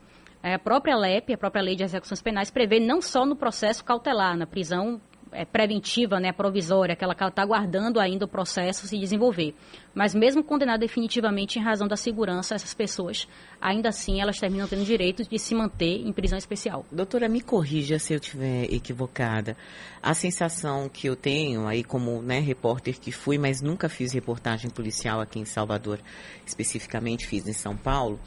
eh, 0.42 0.56
a 0.56 0.60
própria 0.60 0.98
LEP, 0.98 1.34
a 1.34 1.38
própria 1.38 1.62
Lei 1.62 1.76
de 1.76 1.84
Execuções 1.84 2.22
Penais, 2.22 2.52
prevê 2.52 2.80
não 2.80 3.02
só 3.02 3.26
no 3.26 3.36
processo 3.36 3.84
cautelar, 3.84 4.38
na 4.38 4.46
prisão 4.46 5.00
eh, 5.34 5.46
preventiva, 5.46 6.20
né, 6.20 6.32
provisória, 6.32 6.94
aquela 6.94 7.14
que 7.16 7.24
ela 7.24 7.30
está 7.30 7.42
aguardando 7.42 8.00
ainda 8.00 8.26
o 8.26 8.28
processo 8.28 8.88
se 8.88 8.98
desenvolver. 8.98 9.56
Mas 9.94 10.16
mesmo 10.16 10.44
condenada 10.44 10.80
definitivamente 10.80 11.60
em 11.60 11.62
razão 11.62 11.88
da 11.88 11.96
segurança, 11.96 12.56
essas 12.56 12.74
pessoas, 12.74 13.28
ainda 13.62 13.90
assim, 13.90 14.22
elas 14.22 14.40
terminam 14.40 14.68
tendo 14.68 14.84
direito 14.84 15.24
de 15.28 15.38
se 15.38 15.54
manter 15.54 16.06
em 16.06 16.12
prisão 16.12 16.38
especial. 16.38 16.86
Doutora, 16.92 17.30
me 17.30 17.42
corrija 17.42 18.00
se 18.00 18.14
eu 18.14 18.18
estiver 18.18 18.72
equivocada. 18.74 19.56
A 20.02 20.14
sensação 20.14 20.90
que 20.90 21.08
eu 21.08 21.16
tenho 21.16 21.68
aí 21.68 21.84
como 21.84 22.22
né, 22.22 22.40
repórter 22.40 23.00
que 23.00 23.12
fui, 23.12 23.38
mas 23.38 23.62
nunca 23.62 23.88
fiz 23.88 24.14
reportagem 24.14 24.70
policial 24.70 25.22
aqui 25.22 25.40
em 25.40 25.46
Salvador, 25.46 26.00
especificamente 26.46 27.28
fiz 27.28 27.48
em 27.48 27.54
São 27.54 27.76
Paulo, 27.76 28.20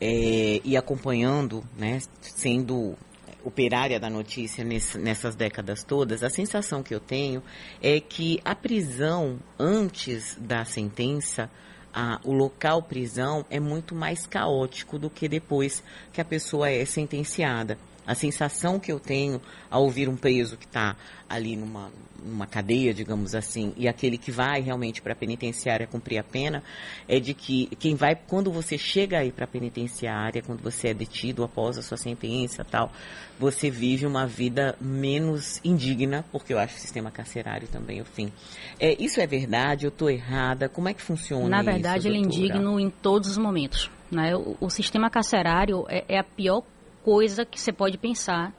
é, 0.00 0.60
e 0.64 0.76
acompanhando, 0.76 1.64
né, 1.76 1.98
sendo 2.20 2.96
operária 3.44 3.98
da 3.98 4.10
notícia 4.10 4.64
nesse, 4.64 4.98
nessas 4.98 5.34
décadas 5.34 5.82
todas, 5.82 6.22
a 6.22 6.30
sensação 6.30 6.82
que 6.82 6.94
eu 6.94 7.00
tenho 7.00 7.42
é 7.82 8.00
que 8.00 8.40
a 8.44 8.54
prisão 8.54 9.38
antes 9.58 10.36
da 10.40 10.64
sentença, 10.64 11.50
a, 11.92 12.20
o 12.24 12.32
local 12.32 12.82
prisão 12.82 13.44
é 13.50 13.60
muito 13.60 13.94
mais 13.94 14.26
caótico 14.26 14.98
do 14.98 15.08
que 15.08 15.28
depois 15.28 15.82
que 16.12 16.20
a 16.20 16.24
pessoa 16.24 16.70
é 16.70 16.84
sentenciada. 16.84 17.78
A 18.08 18.14
sensação 18.14 18.80
que 18.80 18.90
eu 18.90 18.98
tenho 18.98 19.38
ao 19.70 19.82
ouvir 19.82 20.08
um 20.08 20.16
preso 20.16 20.56
que 20.56 20.64
está 20.64 20.96
ali 21.28 21.56
numa, 21.56 21.90
numa 22.24 22.46
cadeia, 22.46 22.94
digamos 22.94 23.34
assim, 23.34 23.74
e 23.76 23.86
aquele 23.86 24.16
que 24.16 24.30
vai 24.30 24.62
realmente 24.62 25.02
para 25.02 25.12
a 25.12 25.16
penitenciária 25.16 25.86
cumprir 25.86 26.18
a 26.18 26.24
pena, 26.24 26.62
é 27.06 27.20
de 27.20 27.34
que 27.34 27.66
quem 27.78 27.94
vai, 27.94 28.16
quando 28.16 28.50
você 28.50 28.78
chega 28.78 29.18
aí 29.18 29.30
para 29.30 29.44
a 29.44 29.48
penitenciária, 29.48 30.42
quando 30.42 30.62
você 30.62 30.88
é 30.88 30.94
detido 30.94 31.44
após 31.44 31.76
a 31.76 31.82
sua 31.82 31.98
sentença 31.98 32.64
tal, 32.64 32.90
você 33.38 33.70
vive 33.70 34.06
uma 34.06 34.26
vida 34.26 34.74
menos 34.80 35.60
indigna, 35.62 36.24
porque 36.32 36.54
eu 36.54 36.58
acho 36.58 36.76
o 36.76 36.80
sistema 36.80 37.10
carcerário 37.10 37.68
também 37.68 38.00
o 38.00 38.06
fim. 38.06 38.32
É, 38.80 38.96
isso 38.98 39.20
é 39.20 39.26
verdade? 39.26 39.84
Eu 39.84 39.90
estou 39.90 40.08
errada? 40.08 40.66
Como 40.66 40.88
é 40.88 40.94
que 40.94 41.02
funciona 41.02 41.48
Na 41.48 41.60
isso, 41.60 41.70
verdade, 41.70 42.08
ele 42.08 42.16
é 42.16 42.20
indigno 42.20 42.80
em 42.80 42.88
todos 42.88 43.28
os 43.30 43.36
momentos. 43.36 43.90
Né? 44.10 44.34
O, 44.34 44.56
o 44.60 44.70
sistema 44.70 45.10
carcerário 45.10 45.84
é, 45.88 46.04
é 46.08 46.18
a 46.18 46.24
pior 46.24 46.62
coisa 47.08 47.46
que 47.46 47.58
você 47.58 47.72
pode 47.72 47.96
pensar 47.96 48.52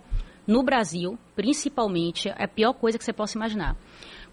no 0.47 0.63
Brasil, 0.63 1.19
principalmente, 1.35 2.29
é 2.29 2.45
a 2.45 2.47
pior 2.47 2.73
coisa 2.73 2.97
que 2.97 3.05
você 3.05 3.13
possa 3.13 3.37
imaginar. 3.37 3.77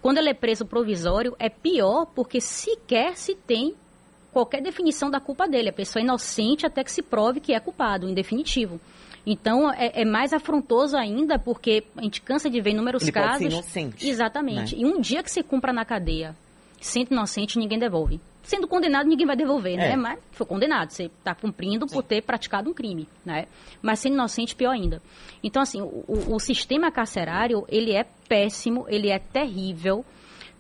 Quando 0.01 0.17
ele 0.17 0.31
é 0.31 0.35
preso 0.35 0.65
provisório, 0.65 1.37
é 1.39 1.51
pior 1.51 2.07
porque 2.15 2.41
sequer 2.41 3.15
se 3.15 3.35
tem 3.35 3.75
qualquer 4.33 4.63
definição 4.63 5.11
da 5.11 5.21
culpa 5.21 5.47
dele. 5.47 5.69
A 5.69 5.73
pessoa 5.73 6.01
é 6.01 6.05
inocente 6.05 6.65
até 6.65 6.83
que 6.83 6.91
se 6.91 7.03
prove 7.03 7.41
que 7.41 7.53
é 7.53 7.61
culpado, 7.61 8.09
em 8.09 8.15
definitivo. 8.15 8.81
Então, 9.27 9.71
é, 9.71 10.01
é, 10.01 10.05
mais 10.07 10.33
afrontoso 10.33 10.97
ainda 10.97 11.39
porque 11.39 11.85
a 11.95 12.03
gente 12.03 12.23
cansa 12.23 12.49
de 12.49 12.59
ver 12.59 12.71
inúmeros 12.71 13.03
Ele 13.03 13.13
casos. 13.13 13.33
Pode 13.33 13.51
ser 13.51 13.53
inocente, 13.53 14.09
Exatamente. 14.09 14.75
Né? 14.75 14.83
E 14.83 14.87
um 14.87 14.99
dia 14.99 15.23
que 15.23 15.31
você 15.31 15.43
cumpra 15.43 15.75
na 15.75 15.85
cadeia, 15.85 16.35
sendo 16.81 17.13
inocente, 17.13 17.59
ninguém 17.59 17.79
devolve 17.79 18.19
sendo 18.47 18.69
condenado, 18.69 19.09
ninguém 19.09 19.26
vai 19.26 19.37
devolver, 19.37 19.76
né? 19.76 19.93
É. 19.93 19.97
Mas 19.97 20.21
foi 20.31 20.47
condenado, 20.47 20.91
você 20.91 21.07
está 21.07 21.35
cumprindo 21.35 21.87
por 21.87 22.03
ter 22.03 22.23
praticado 22.23 22.71
um 22.71 22.73
crime, 22.73 23.09
né? 23.25 23.47
Mas 23.83 23.99
sendo 23.99 24.15
inocente, 24.15 24.55
pior 24.55 24.71
ainda. 24.71 25.03
Então, 25.43 25.61
assim, 25.61 25.83
o, 25.83 26.05
o 26.35 26.38
sistema 26.38 26.91
carcerário, 26.91 27.67
ele 27.69 27.93
é 27.93 28.07
péssimo, 28.29 28.87
ele 28.88 29.11
é 29.11 29.19
terrível, 29.19 30.05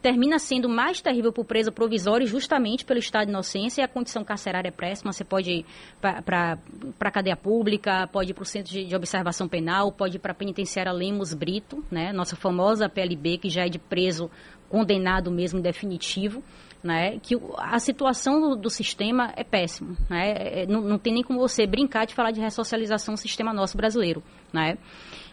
termina 0.02 0.38
sendo 0.38 0.68
mais 0.68 1.00
terrível 1.00 1.32
para 1.32 1.42
o 1.42 1.44
preso 1.44 1.70
provisório 1.70 2.26
justamente 2.26 2.84
pelo 2.84 2.98
estado 2.98 3.26
de 3.26 3.30
inocência 3.30 3.80
e 3.80 3.84
a 3.84 3.88
condição 3.88 4.24
carcerária 4.24 4.68
é 4.68 4.72
péssima. 4.72 5.12
Você 5.12 5.24
pode 5.24 5.50
ir 5.50 5.66
para 6.00 6.58
a 7.00 7.10
cadeia 7.10 7.36
pública, 7.36 8.08
pode 8.08 8.32
ir 8.32 8.34
para 8.34 8.42
o 8.42 8.46
centro 8.46 8.72
de, 8.72 8.84
de, 8.84 8.96
observação 8.96 9.48
penal, 9.48 9.92
pode 9.92 10.16
ir 10.16 10.18
para 10.18 10.32
a 10.32 10.34
penitenciária 10.34 10.90
Lemos 10.90 11.32
Brito, 11.32 11.84
né? 11.88 12.12
nossa 12.12 12.34
famosa 12.34 12.88
PLB, 12.88 13.38
que 13.38 13.48
já 13.48 13.64
é 13.64 13.68
de 13.68 13.78
preso 13.78 14.28
condenado 14.68 15.30
mesmo 15.30 15.60
definitivo 15.60 16.42
né, 16.82 17.18
que 17.20 17.34
a 17.58 17.78
situação 17.78 18.40
do, 18.40 18.56
do 18.56 18.70
sistema 18.70 19.32
é 19.36 19.44
péssima. 19.44 19.96
Né, 20.08 20.34
é, 20.36 20.66
não, 20.66 20.80
não, 20.80 20.98
tem 20.98 21.12
nem 21.12 21.22
como 21.22 21.38
você 21.38 21.66
brincar 21.66 22.06
de 22.06 22.14
falar 22.14 22.30
de 22.30 22.40
ressocialização 22.40 23.12
no 23.12 23.18
sistema 23.18 23.52
nosso 23.52 23.76
brasileiro. 23.76 24.22
Né, 24.52 24.78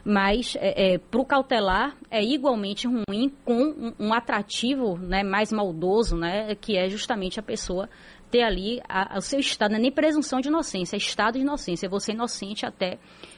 mas 0.06 0.58
é, 0.60 0.96
é, 0.96 0.98
para 0.98 1.22
o 1.22 1.26
cautelar 1.26 1.96
é 2.12 2.22
igualmente 2.22 2.88
ruim 2.88 3.32
com 3.46 3.54
um, 3.54 3.94
um 4.00 4.14
atrativo 4.14 4.98
né, 4.98 5.24
mais 5.24 5.52
maldoso, 5.52 6.18
né, 6.18 6.56
que 6.56 6.78
é 6.78 6.90
justamente 6.90 7.40
a 7.40 7.44
pessoa 7.44 7.90
ter 8.34 8.42
ali 8.42 8.82
a, 8.90 9.16
a, 9.16 9.18
o 9.20 9.22
seu 9.22 9.40
estado, 9.40 9.70
não 9.70 9.78
é 9.78 9.82
nem 9.82 9.92
presunção 9.92 10.42
de 10.42 10.48
inocência, 10.48 10.96
é 10.96 10.98
estado 10.98 11.36
de 11.36 11.42
inocência, 11.42 11.86
é 11.86 11.90
você 11.90 12.14
inocente 12.14 12.66
até 12.66 12.98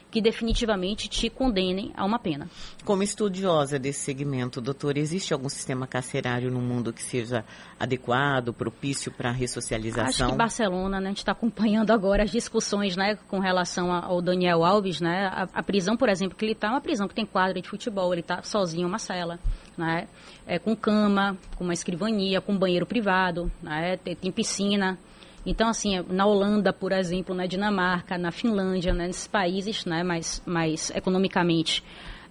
que 0.10 0.22
definitivamente 0.22 1.10
te 1.10 1.30
condenem 1.30 1.92
a 1.94 2.06
uma 2.06 2.18
pena. 2.18 2.48
Como 2.86 3.04
estudiosa 3.04 3.78
desse 3.78 4.00
segmento, 4.00 4.62
doutor, 4.62 4.98
existe 4.98 5.34
algum 5.34 5.50
sistema 5.50 5.86
carcerário 5.86 6.50
no 6.50 6.62
mundo 6.62 6.94
que 6.94 7.04
seja 7.04 7.44
adequado, 7.78 8.54
propício 8.54 9.12
para 9.12 9.32
a 9.32 9.34
ressocialização? 9.34 10.28
Acho 10.28 10.34
que 10.34 10.38
Barcelona, 10.38 11.02
né, 11.02 11.08
a 11.08 11.10
gente 11.10 11.18
está 11.18 11.34
acompanhando 11.34 11.92
agora 11.92 12.24
as 12.24 12.32
discussões 12.32 12.96
né, 12.96 13.18
com 13.28 13.40
relação 13.40 13.92
ao 13.92 14.22
Daniel 14.22 14.64
Alves, 14.64 15.02
né, 15.02 15.28
a, 15.28 15.50
a 15.54 15.62
prisão, 15.62 15.98
por 15.98 16.08
exemplo, 16.08 16.38
que 16.38 16.46
ele 16.46 16.54
está 16.54 16.70
é 16.70 16.72
uma 16.72 16.82
prisão 16.82 17.10
que 17.10 17.14
tem 17.14 17.26
quadra 17.26 17.60
de 17.60 17.68
futebol, 17.68 18.14
ele 18.14 18.22
está 18.22 18.42
sozinho 18.42 18.84
em 18.84 18.86
uma 18.86 19.00
cela, 19.00 19.38
né, 19.78 20.08
é, 20.46 20.60
com 20.60 20.76
cama, 20.76 21.38
com 21.56 21.64
uma 21.64 21.74
escrivania, 21.74 22.42
com 22.42 22.58
banheiro 22.58 22.86
privado, 22.86 23.52
né, 23.62 23.98
tem, 23.98 24.16
tem 24.16 24.32
piscina, 24.32 24.98
então, 25.46 25.70
assim, 25.70 26.04
na 26.10 26.26
Holanda, 26.26 26.74
por 26.74 26.92
exemplo, 26.92 27.36
na 27.36 27.46
Dinamarca, 27.46 28.18
na 28.18 28.32
Finlândia, 28.32 28.94
né, 28.94 29.06
nesses 29.06 29.28
países 29.28 29.86
né, 29.86 30.04
mais, 30.04 30.42
mais 30.46 30.90
economicamente 30.90 31.84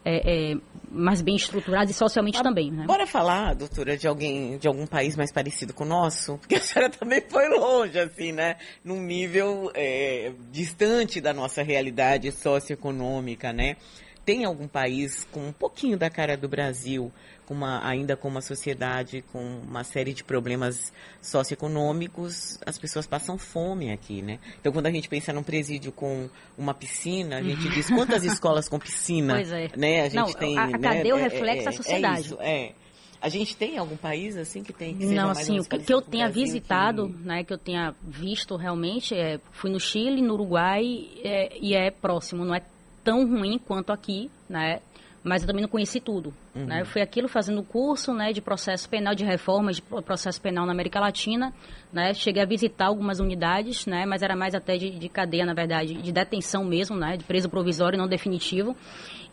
é, 0.04 0.52
é, 0.52 0.56
mais 0.90 1.22
bem 1.22 1.34
estruturados 1.34 1.94
e 1.94 1.94
socialmente 1.96 2.42
também. 2.42 2.70
Né? 2.70 2.84
Bora 2.86 3.06
falar, 3.06 3.54
doutora, 3.54 3.96
de 3.96 4.06
alguém, 4.06 4.58
de 4.58 4.68
algum 4.68 4.86
país 4.86 5.16
mais 5.16 5.32
parecido 5.32 5.72
com 5.72 5.84
o 5.84 5.86
nosso? 5.86 6.36
Porque 6.42 6.56
a 6.56 6.60
senhora 6.60 6.90
também 6.90 7.22
foi 7.26 7.48
longe, 7.48 7.98
assim, 7.98 8.32
né? 8.32 8.56
Num 8.84 9.00
nível 9.00 9.70
é, 9.74 10.32
distante 10.50 11.20
da 11.20 11.32
nossa 11.32 11.62
realidade 11.62 12.30
socioeconômica, 12.32 13.52
né? 13.52 13.76
Tem 14.24 14.44
algum 14.44 14.66
país 14.66 15.26
com 15.30 15.48
um 15.48 15.52
pouquinho 15.52 15.98
da 15.98 16.08
cara 16.08 16.36
do 16.36 16.48
Brasil 16.48 17.12
com 17.46 17.52
uma, 17.52 17.86
ainda 17.86 18.16
com 18.16 18.26
uma 18.26 18.40
sociedade 18.40 19.22
com 19.30 19.38
uma 19.68 19.84
série 19.84 20.14
de 20.14 20.24
problemas 20.24 20.90
socioeconômicos, 21.20 22.58
as 22.64 22.78
pessoas 22.78 23.06
passam 23.06 23.36
fome 23.38 23.92
aqui, 23.92 24.22
né? 24.22 24.38
Então, 24.60 24.72
quando 24.72 24.86
a 24.86 24.90
gente 24.90 25.08
pensa 25.08 25.32
num 25.32 25.42
presídio 25.42 25.92
com 25.92 26.28
uma 26.56 26.72
piscina, 26.74 27.36
a 27.36 27.42
gente 27.42 27.68
diz 27.70 27.88
quantas 27.90 28.24
escolas 28.24 28.68
com 28.68 28.78
piscina, 28.78 29.34
pois 29.34 29.52
é. 29.52 29.68
né? 29.76 30.00
A 30.02 30.08
gente 30.08 30.14
Não, 30.16 30.32
tem, 30.32 30.58
a, 30.58 30.62
a 30.64 30.66
né? 30.68 30.78
cadeia 30.78 31.10
é 31.10 31.14
o 31.14 31.18
É- 31.18 31.22
reflexo 31.22 31.60
é- 31.62 31.64
da 31.64 31.72
sociedade. 31.72 32.16
É 32.16 32.20
isso, 32.20 32.38
é. 32.40 32.72
A 33.20 33.28
gente 33.30 33.56
tem 33.56 33.78
algum 33.78 33.96
país 33.96 34.36
assim 34.36 34.62
que 34.62 34.70
tem 34.72 34.94
que 34.98 35.06
Não, 35.06 35.30
assim, 35.30 35.58
o 35.58 35.64
que, 35.64 35.78
que 35.78 35.92
eu 35.94 36.02
tenha 36.02 36.26
Brasil, 36.26 36.42
visitado, 36.44 37.08
que- 37.08 37.26
né, 37.26 37.42
que 37.42 37.52
eu 37.54 37.58
tenha 37.58 37.94
visto 38.02 38.54
realmente, 38.56 39.14
é, 39.14 39.40
fui 39.52 39.70
no 39.70 39.80
Chile, 39.80 40.20
no 40.20 40.34
Uruguai, 40.34 41.08
é, 41.22 41.56
e 41.58 41.74
é 41.74 41.90
próximo, 41.90 42.44
não 42.44 42.54
é 42.54 42.60
tão 43.04 43.26
ruim 43.28 43.58
quanto 43.58 43.92
aqui, 43.92 44.30
né, 44.48 44.80
mas 45.22 45.42
eu 45.42 45.46
também 45.46 45.62
não 45.62 45.68
conheci 45.68 46.00
tudo, 46.00 46.34
Uhum. 46.54 46.66
né, 46.66 46.80
eu 46.82 46.86
fui 46.86 47.00
aquilo 47.00 47.28
fazendo 47.28 47.62
curso, 47.62 48.12
né, 48.12 48.32
de 48.32 48.40
processo 48.40 48.88
penal, 48.88 49.14
de 49.14 49.24
reformas 49.24 49.76
de 49.76 49.82
pro- 49.82 50.02
processo 50.02 50.40
penal 50.40 50.66
na 50.66 50.72
América 50.72 51.00
Latina, 51.00 51.52
né, 51.92 52.12
cheguei 52.14 52.42
a 52.42 52.46
visitar 52.46 52.86
algumas 52.86 53.20
unidades, 53.20 53.86
né, 53.86 54.04
mas 54.06 54.22
era 54.22 54.34
mais 54.36 54.54
até 54.54 54.76
de, 54.76 54.90
de 54.90 55.08
cadeia, 55.08 55.46
na 55.46 55.54
verdade, 55.54 55.94
de 55.94 56.12
detenção 56.12 56.64
mesmo, 56.64 56.96
né, 56.96 57.16
de 57.16 57.24
preso 57.24 57.48
provisório, 57.48 57.98
não 57.98 58.06
definitivo, 58.08 58.76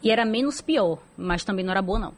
e 0.04 0.10
era 0.12 0.26
menos 0.26 0.62
pior, 0.62 1.00
mas 1.18 1.44
também 1.44 1.64
não 1.66 1.72
era 1.72 1.82
boa, 1.82 2.00
não 2.00 2.14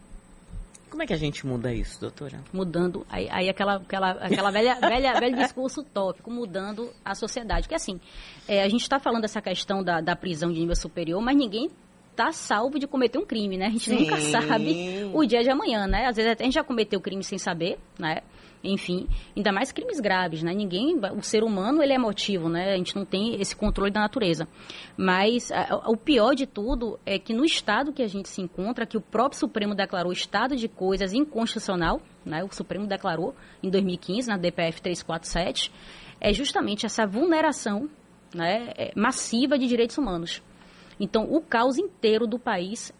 Como 0.93 1.01
é 1.01 1.07
que 1.07 1.13
a 1.13 1.17
gente 1.17 1.43
muda 1.43 1.73
isso, 1.73 1.99
doutora? 1.99 2.39
mudando 2.53 3.03
aí, 3.09 3.27
aí 3.31 3.49
aquela 3.49 3.77
aquela 3.77 4.11
aquela 4.11 4.51
velha 4.51 4.75
velha 4.79 5.19
velho 5.19 5.35
discurso 5.37 5.81
tópico 5.81 6.29
mudando 6.29 6.93
a 7.03 7.15
sociedade 7.15 7.67
que 7.67 7.73
assim 7.73 7.99
é, 8.47 8.61
a 8.61 8.69
gente 8.69 8.83
está 8.83 8.99
falando 8.99 9.23
dessa 9.23 9.41
questão 9.41 9.83
da, 9.83 10.01
da 10.01 10.15
prisão 10.15 10.53
de 10.53 10.59
nível 10.59 10.75
superior 10.75 11.19
mas 11.19 11.35
ninguém 11.35 11.71
está 12.13 12.31
salvo 12.31 12.77
de 12.79 12.87
cometer 12.87 13.17
um 13.17 13.25
crime 13.25 13.57
né? 13.57 13.65
A 13.65 13.69
gente 13.71 13.91
nunca 13.91 14.17
Sim. 14.17 14.31
sabe 14.31 15.09
o 15.13 15.25
dia 15.25 15.41
de 15.43 15.49
amanhã 15.49 15.87
né? 15.87 16.05
Às 16.05 16.15
vezes 16.15 16.31
até 16.31 16.43
a 16.43 16.45
gente 16.45 16.53
já 16.53 16.63
cometeu 16.63 17.01
crime 17.01 17.23
sem 17.23 17.37
saber 17.37 17.77
né? 17.99 18.21
Enfim 18.63 19.07
ainda 19.35 19.51
mais 19.51 19.71
crimes 19.71 19.99
graves 19.99 20.41
né? 20.43 20.53
Ninguém 20.53 20.97
o 21.17 21.21
ser 21.21 21.43
humano 21.43 21.81
ele 21.83 21.91
é 21.91 21.95
emotivo 21.95 22.47
né? 22.49 22.73
A 22.73 22.77
gente 22.77 22.95
não 22.95 23.03
tem 23.03 23.39
esse 23.41 23.55
controle 23.55 23.91
da 23.91 23.99
natureza. 24.01 24.47
Mas 24.95 25.51
a- 25.51 25.73
a- 25.73 25.89
o 25.89 25.97
pior 25.97 26.33
de 26.35 26.45
tudo 26.45 26.99
é 27.05 27.17
que 27.19 27.33
no 27.33 27.43
estado 27.43 27.91
que 27.91 28.01
a 28.03 28.07
gente 28.07 28.29
se 28.29 28.41
encontra, 28.41 28.85
que 28.85 28.95
o 28.97 29.01
próprio 29.01 29.39
Supremo 29.39 29.73
declarou 29.75 30.11
estado 30.11 30.55
de 30.55 30.67
coisas 30.67 31.13
inconstitucional, 31.13 31.99
né, 32.25 32.43
o 32.43 32.53
Supremo 32.53 32.87
declarou 32.87 33.35
em 33.61 33.69
2015, 33.69 34.29
na 34.29 34.37
DPF 34.37 34.81
347, 34.81 35.71
é 36.21 36.31
justamente 36.31 36.85
essa 36.85 37.05
vulneração 37.05 37.89
né, 38.33 38.71
é, 38.77 38.91
massiva 38.95 39.57
de 39.59 39.67
direitos 39.67 39.97
humanos. 39.97 40.41
Então, 40.99 41.23
o 41.31 41.41
caos 41.41 41.77
inteiro 41.77 42.25
do 42.27 42.37
país 42.39 42.91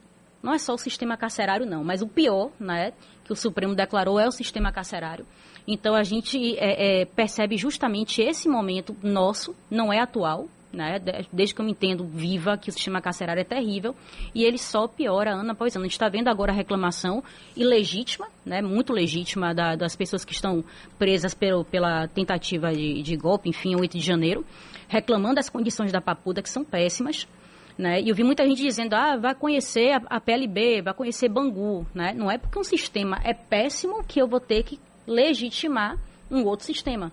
não 0.42 0.54
é 0.54 0.58
só 0.58 0.74
o 0.74 0.78
sistema 0.78 1.16
carcerário, 1.16 1.66
não, 1.66 1.84
mas 1.84 2.02
o 2.02 2.08
pior, 2.08 2.52
né, 2.60 2.92
que 3.24 3.32
o 3.32 3.36
Supremo 3.36 3.74
declarou 3.76 4.20
é 4.20 4.28
o 4.28 4.32
sistema 4.32 4.72
carcerário. 4.72 5.26
Então, 5.66 5.96
a 5.96 6.04
gente 6.04 6.58
é, 6.58 7.02
é, 7.02 7.06
percebe 7.06 7.56
justamente 7.56 8.22
esse 8.22 8.50
momento 8.50 8.94
nosso, 9.02 9.56
não 9.72 9.94
é 9.94 10.00
atual, 10.00 10.50
né, 10.74 11.00
de- 11.00 11.28
desde 11.32 11.56
que 11.56 11.62
eu 11.62 11.66
me 11.66 11.72
entendo 11.72 12.04
viva, 12.04 12.58
que 12.58 12.68
o 12.70 12.74
sistema 12.74 13.00
carcerário 13.00 13.40
é 13.40 13.44
terrível, 13.46 13.96
e 14.36 14.44
ele 14.44 14.58
só 14.58 14.86
piora 14.88 15.32
ano 15.34 15.52
após 15.52 15.74
ano. 15.76 15.86
A 15.86 15.88
gente 15.88 15.94
está 15.94 16.10
vendo 16.10 16.28
agora 16.28 16.52
a 16.52 16.56
reclamação 16.56 17.24
ilegítima, 17.56 18.28
né, 18.46 18.62
muito 18.62 18.92
legítima, 18.92 19.54
da- 19.54 19.76
das 19.78 19.96
pessoas 19.96 20.26
que 20.26 20.34
estão 20.34 20.62
presas 21.00 21.34
pelo, 21.34 21.64
pela 21.64 22.08
tentativa 22.10 22.74
de, 22.74 23.02
de 23.02 23.16
golpe, 23.16 23.48
enfim, 23.50 23.76
8 23.76 23.98
de 23.98 24.04
janeiro, 24.04 24.46
reclamando 24.90 25.36
das 25.36 25.48
condições 25.50 25.92
da 25.92 26.02
papuda, 26.02 26.42
que 26.42 26.50
são 26.50 26.66
péssimas, 26.66 27.26
né? 27.77 28.01
E 28.01 28.10
eu 28.10 28.15
vi 28.15 28.24
muita 28.24 28.46
gente 28.48 28.62
dizendo, 28.62 28.94
ah, 28.94 29.18
vai 29.18 29.36
conhecer 29.36 29.92
a, 29.92 30.01
a 30.18 30.20
PLB, 30.20 30.82
vai 30.82 30.94
conhecer 30.94 31.30
Bangu, 31.30 31.86
né? 31.94 32.13
Não 32.13 32.30
é 32.30 32.38
porque 32.38 32.60
um 32.60 32.63
sistema 32.63 33.20
é 33.24 33.34
péssimo 33.34 34.03
que 34.03 34.22
eu 34.22 34.27
vou 34.27 34.39
ter 34.39 34.63
que 34.63 34.80
legitimar 35.08 35.98
um 36.30 36.44
outro 36.46 36.65
sistema. 36.65 37.12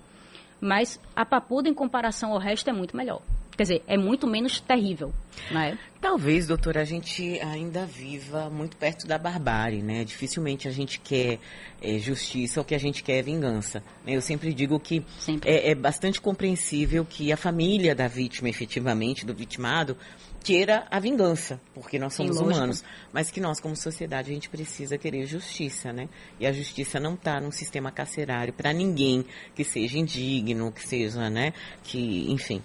Mas 0.60 1.00
a 1.16 1.24
Papuda, 1.24 1.68
em 1.68 1.74
comparação 1.74 2.32
ao 2.32 2.38
resto, 2.38 2.68
é 2.68 2.72
muito 2.72 2.96
melhor. 2.96 3.22
Quer 3.56 3.64
dizer, 3.64 3.82
é 3.86 3.96
muito 3.96 4.26
menos 4.26 4.58
terrível. 4.60 5.12
Né? 5.50 5.78
Talvez, 6.00 6.46
doutora, 6.46 6.80
a 6.80 6.84
gente 6.84 7.38
ainda 7.40 7.84
viva 7.84 8.48
muito 8.48 8.74
perto 8.76 9.06
da 9.06 9.18
barbárie, 9.18 9.82
né? 9.82 10.02
Dificilmente 10.02 10.66
a 10.66 10.70
gente 10.70 10.98
quer 10.98 11.38
é, 11.82 11.98
justiça, 11.98 12.60
o 12.60 12.64
que 12.64 12.74
a 12.74 12.78
gente 12.78 13.02
quer 13.02 13.18
é 13.18 13.22
vingança. 13.22 13.82
Eu 14.06 14.22
sempre 14.22 14.54
digo 14.54 14.80
que 14.80 15.04
é, 15.44 15.72
é, 15.72 15.74
bastante 15.74 16.20
compreensível 16.22 17.04
que 17.04 17.30
a 17.32 17.36
família 17.36 17.94
da 17.94 18.08
vítima, 18.08 18.48
efetivamente, 18.48 19.26
do 19.26 19.34
vitimado, 19.34 19.94
queira 20.42 20.86
a 20.90 20.98
vingança, 20.98 21.60
porque 21.74 21.98
nós 21.98 22.14
somos 22.14 22.36
Sim, 22.36 22.44
humanos. 22.44 22.84
Mas 23.12 23.30
que 23.30 23.40
nós, 23.40 23.60
como 23.60 23.76
sociedade, 23.76 24.30
a 24.30 24.34
gente 24.34 24.48
precisa 24.48 24.96
querer 24.96 25.26
justiça, 25.26 25.92
né? 25.92 26.08
E 26.38 26.46
a 26.46 26.52
justiça 26.52 26.98
não 26.98 27.14
está 27.14 27.40
num 27.40 27.50
sistema 27.50 27.90
carcerário 27.90 28.52
para 28.52 28.72
ninguém 28.72 29.24
que 29.54 29.64
seja 29.64 29.98
indigno, 29.98 30.72
que 30.72 30.86
seja, 30.86 31.28
né? 31.28 31.52
Que, 31.82 32.30
enfim. 32.30 32.62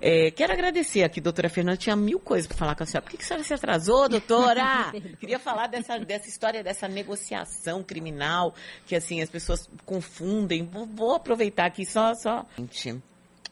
É, 0.00 0.30
quero 0.30 0.52
agradecer 0.52 1.02
aqui, 1.02 1.20
doutora 1.20 1.48
Fernanda, 1.48 1.76
tinha 1.76 1.96
mil 1.96 2.20
coisas 2.20 2.46
para 2.46 2.56
falar 2.56 2.74
com 2.76 2.84
a 2.84 2.86
senhora. 2.86 3.02
Por 3.02 3.10
que, 3.10 3.16
que 3.16 3.24
a 3.24 3.26
senhora 3.26 3.44
se 3.44 3.54
atrasou, 3.54 4.08
doutora? 4.08 4.92
Queria 5.18 5.38
falar 5.38 5.66
dessa, 5.66 5.98
dessa 5.98 6.28
história, 6.28 6.62
dessa 6.62 6.86
negociação 6.86 7.82
criminal, 7.82 8.54
que 8.86 8.94
assim, 8.94 9.20
as 9.20 9.28
pessoas 9.28 9.68
confundem. 9.84 10.64
Vou, 10.64 10.86
vou 10.86 11.14
aproveitar 11.16 11.66
aqui 11.66 11.84
só, 11.84 12.14
só. 12.14 12.46
Gente, 12.56 13.02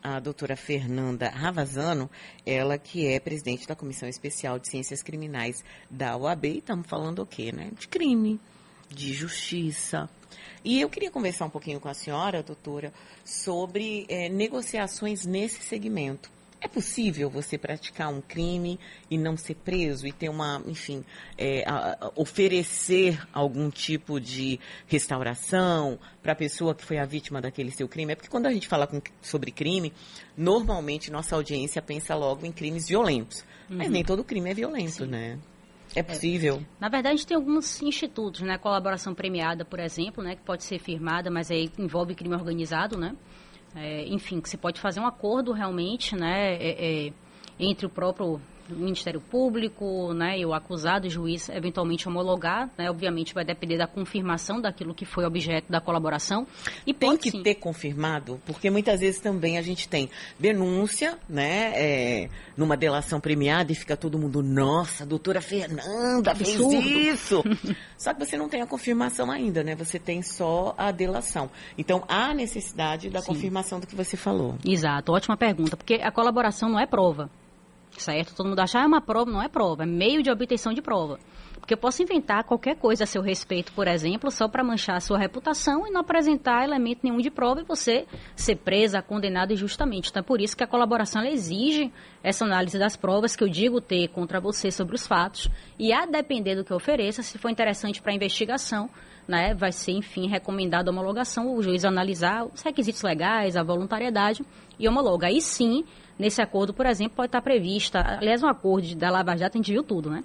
a 0.07 0.21
doutora 0.21 0.55
Fernanda 0.55 1.29
Ravazano, 1.29 2.09
ela 2.47 2.79
que 2.79 3.09
é 3.09 3.19
presidente 3.19 3.67
da 3.67 3.75
Comissão 3.75 4.09
Especial 4.09 4.57
de 4.57 4.69
Ciências 4.69 5.03
Criminais 5.03 5.65
da 5.91 6.17
OAB, 6.17 6.45
e 6.45 6.59
estamos 6.59 6.87
falando 6.87 7.23
o 7.23 7.27
quê, 7.27 7.51
né? 7.51 7.73
De 7.77 7.89
crime, 7.89 8.39
de 8.89 9.13
justiça. 9.13 10.09
E 10.65 10.81
eu 10.81 10.89
queria 10.89 11.11
conversar 11.11 11.47
um 11.47 11.51
pouquinho 11.51 11.81
com 11.81 11.89
a 11.89 11.95
senhora, 11.95 12.41
doutora, 12.41 12.93
sobre 13.25 14.07
é, 14.09 14.29
negociações 14.29 15.27
nesse 15.27 15.61
segmento. 15.63 16.31
É 16.61 16.69
possível 16.69 17.29
você 17.29 17.59
praticar 17.59 18.13
um 18.13 18.21
crime 18.21 18.79
e 19.11 19.19
não 19.19 19.37
ser 19.37 19.55
preso 19.57 20.07
e 20.07 20.13
ter 20.13 20.29
uma, 20.29 20.63
enfim, 20.67 21.05
é, 21.37 21.63
a, 21.67 22.07
a 22.07 22.13
oferecer 22.17 23.21
algum 23.33 23.71
tipo 23.71 24.19
de 24.19 24.59
restauração 24.87 25.99
para 26.23 26.33
a 26.33 26.37
pessoa 26.37 26.75
que 26.75 26.85
foi 26.85 26.99
a 26.99 27.05
vítima 27.05 27.41
daquele 27.41 27.71
seu 27.71 27.87
crime? 27.87 28.13
É 28.13 28.17
porque 28.17 28.31
quando 28.31 28.47
a 28.47 28.53
gente 28.53 28.67
fala 28.67 28.87
com, 28.87 29.01
sobre 29.21 29.51
crime, 29.51 29.93
normalmente 30.37 31.11
nossa 31.11 31.37
audiência 31.37 31.83
pensa 31.83 32.15
logo 32.15 32.47
em 32.47 32.53
crimes 32.53 32.89
violentos. 32.89 33.45
Uhum. 33.69 33.77
Mas 33.77 33.91
nem 33.91 34.05
todo 34.05 34.25
crime 34.25 34.51
é 34.51 34.55
violento, 34.55 35.05
Sim. 35.05 35.07
né? 35.07 35.39
É 35.95 36.03
possível. 36.03 36.57
É. 36.57 36.67
Na 36.81 36.89
verdade, 36.89 37.15
a 37.15 37.17
gente 37.17 37.27
tem 37.27 37.37
alguns 37.37 37.81
institutos, 37.81 38.43
né? 38.43 38.59
Colaboração 38.59 39.15
premiada, 39.15 39.65
por 39.65 39.79
exemplo, 39.79 40.23
né? 40.23 40.37
Que 40.37 40.43
pode 40.43 40.65
ser 40.65 40.79
firmada, 40.79 41.31
mas 41.31 41.51
aí 41.51 41.71
envolve 41.79 42.15
crime 42.15 42.35
organizado, 42.35 42.99
né? 42.99 43.15
É, 43.75 44.07
enfim, 44.07 44.41
que 44.41 44.49
você 44.49 44.57
pode 44.57 44.81
fazer 44.81 45.01
um 45.01 45.07
acordo 45.07 45.53
realmente, 45.53 46.17
né, 46.17 46.55
é, 46.55 47.07
é, 47.07 47.13
entre 47.59 47.87
o 47.87 47.91
próprio 47.91 48.41
do 48.69 48.77
Ministério 48.77 49.21
Público, 49.21 50.13
né, 50.15 50.39
e 50.39 50.47
o 50.47 50.53
acusado 50.53 51.07
o 51.07 51.11
juiz 51.11 51.49
eventualmente 51.49 52.09
homologar, 52.09 52.71
né, 52.77 52.91
obviamente 52.91 53.35
vai 53.35 53.45
depender 53.45 53.79
da 53.79 53.87
confirmação 53.87 54.61
daquilo 54.61 54.95
que 54.95 55.05
foi 55.05 55.25
objeto 55.25 55.71
da 55.71 55.81
colaboração. 55.81 56.47
E 56.87 56.93
tem 56.93 57.11
pode, 57.11 57.23
que 57.23 57.31
sim. 57.31 57.43
ter 57.43 57.55
confirmado, 57.57 58.41
porque 58.47 58.71
muitas 58.71 59.01
vezes 59.01 59.21
também 59.21 59.59
a 59.59 59.63
gente 59.63 59.89
tem 59.89 60.11
denúncia, 60.39 61.19
né, 61.29 61.73
é, 61.75 62.29
numa 62.57 62.77
delação 62.77 63.21
premiada 63.21 63.73
e 63.73 63.75
fica 63.75 63.97
todo 63.97 64.19
mundo, 64.19 64.43
nossa, 64.43 65.05
a 65.05 65.07
doutora 65.07 65.41
Fernanda 65.41 66.35
fez 66.35 66.59
isso. 66.59 67.43
só 67.97 68.13
que 68.13 68.25
você 68.25 68.37
não 68.37 68.49
tem 68.49 68.63
a 68.63 68.67
confirmação 68.67 69.31
ainda, 69.31 69.63
né, 69.63 69.75
você 69.75 69.99
tem 69.99 70.23
só 70.23 70.75
a 70.77 70.91
delação. 70.91 71.51
Então 71.77 72.05
há 72.09 72.35
necessidade 72.35 73.11
da 73.11 73.21
sim. 73.21 73.27
confirmação 73.27 73.81
do 73.81 73.87
que 73.87 73.95
você 73.95 74.17
falou. 74.17 74.57
Exato, 74.65 75.13
ótima 75.13 75.37
pergunta, 75.37 75.77
porque 75.77 75.95
a 75.95 76.11
colaboração 76.11 76.69
não 76.69 76.81
é 76.81 76.87
prova 76.87 77.31
certo? 78.03 78.35
Todo 78.35 78.49
mundo 78.49 78.61
acha, 78.61 78.79
ah, 78.79 78.83
é 78.83 78.87
uma 78.87 79.01
prova, 79.01 79.31
não 79.31 79.43
é 79.43 79.49
prova, 79.49 79.85
é 79.85 79.87
meio 79.87 80.23
de 80.23 80.31
obtenção 80.31 80.73
de 80.73 80.83
prova. 80.83 81.19
Porque 81.67 81.75
eu 81.75 81.79
posso 81.79 82.01
inventar 82.01 82.45
qualquer 82.45 82.77
coisa 82.77 83.03
a 83.03 83.07
seu 83.07 83.21
respeito, 83.21 83.73
por 83.73 83.89
exemplo, 83.89 84.31
só 84.31 84.47
para 84.47 84.63
manchar 84.63 84.97
a 84.97 85.01
sua 85.01 85.19
reputação 85.19 85.85
e 85.85 85.91
não 85.91 86.03
apresentar 86.03 86.63
elemento 86.63 87.01
nenhum 87.03 87.19
de 87.19 87.29
prova 87.29 87.61
e 87.61 87.65
você 87.65 88.07
ser 88.37 88.57
presa, 88.57 89.03
condenada 89.03 89.53
injustamente. 89.53 90.11
Então 90.11 90.21
é 90.21 90.23
por 90.23 90.41
isso 90.41 90.57
que 90.57 90.63
a 90.63 90.67
colaboração 90.67 91.25
exige 91.25 91.93
essa 92.23 92.45
análise 92.45 92.79
das 92.79 92.97
provas 92.97 93.35
que 93.35 93.43
eu 93.43 93.49
digo 93.49 93.81
ter 93.81 94.07
contra 94.09 94.41
você 94.41 94.71
sobre 94.71 94.95
os 94.95 95.09
fatos 95.09 95.49
e 95.77 95.93
a 95.93 96.07
depender 96.07 96.55
do 96.55 96.65
que 96.65 96.73
eu 96.73 96.77
ofereça, 96.77 97.21
se 97.23 97.37
for 97.37 97.51
interessante 97.51 98.01
para 98.01 98.13
a 98.13 98.15
investigação, 98.15 98.89
né, 99.27 99.55
vai 99.55 99.73
ser, 99.73 99.93
enfim, 99.93 100.29
recomendado 100.29 100.89
a 100.89 100.93
homologação, 100.93 101.53
o 101.53 101.63
juiz 101.63 101.85
analisar 101.85 102.47
os 102.47 102.63
requisitos 102.63 103.03
legais, 103.03 103.57
a 103.57 103.63
voluntariedade 103.63 104.45
e 104.79 104.89
homologa. 104.89 105.27
Aí 105.27 105.41
sim, 105.41 105.85
Nesse 106.19 106.41
acordo, 106.41 106.73
por 106.73 106.87
exemplo, 106.87 107.17
pode 107.17 107.29
estar 107.29 107.43
prevista, 107.43 108.01
aliás, 108.01 108.43
um 108.43 108.49
acordo 108.49 108.95
da 108.95 109.11
Lava 109.11 109.37
Jato, 109.37 109.57
a 109.57 109.59
gente 109.59 109.73
viu 109.73 109.83
tudo, 109.83 110.11
né? 110.11 110.25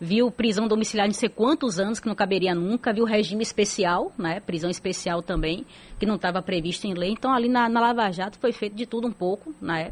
Viu 0.00 0.30
prisão 0.30 0.68
domiciliar 0.68 1.08
de 1.08 1.14
sei 1.14 1.28
quantos 1.28 1.78
anos, 1.78 1.98
que 1.98 2.06
não 2.06 2.14
caberia 2.14 2.54
nunca, 2.54 2.92
viu 2.92 3.04
regime 3.04 3.42
especial, 3.42 4.12
né? 4.16 4.40
Prisão 4.40 4.70
especial 4.70 5.22
também, 5.22 5.64
que 5.98 6.06
não 6.06 6.16
estava 6.16 6.40
previsto 6.40 6.86
em 6.86 6.94
lei. 6.94 7.10
Então, 7.10 7.32
ali 7.32 7.48
na, 7.48 7.68
na 7.68 7.80
Lava 7.80 8.10
Jato 8.10 8.38
foi 8.38 8.52
feito 8.52 8.74
de 8.74 8.86
tudo 8.86 9.08
um 9.08 9.12
pouco, 9.12 9.54
né? 9.60 9.90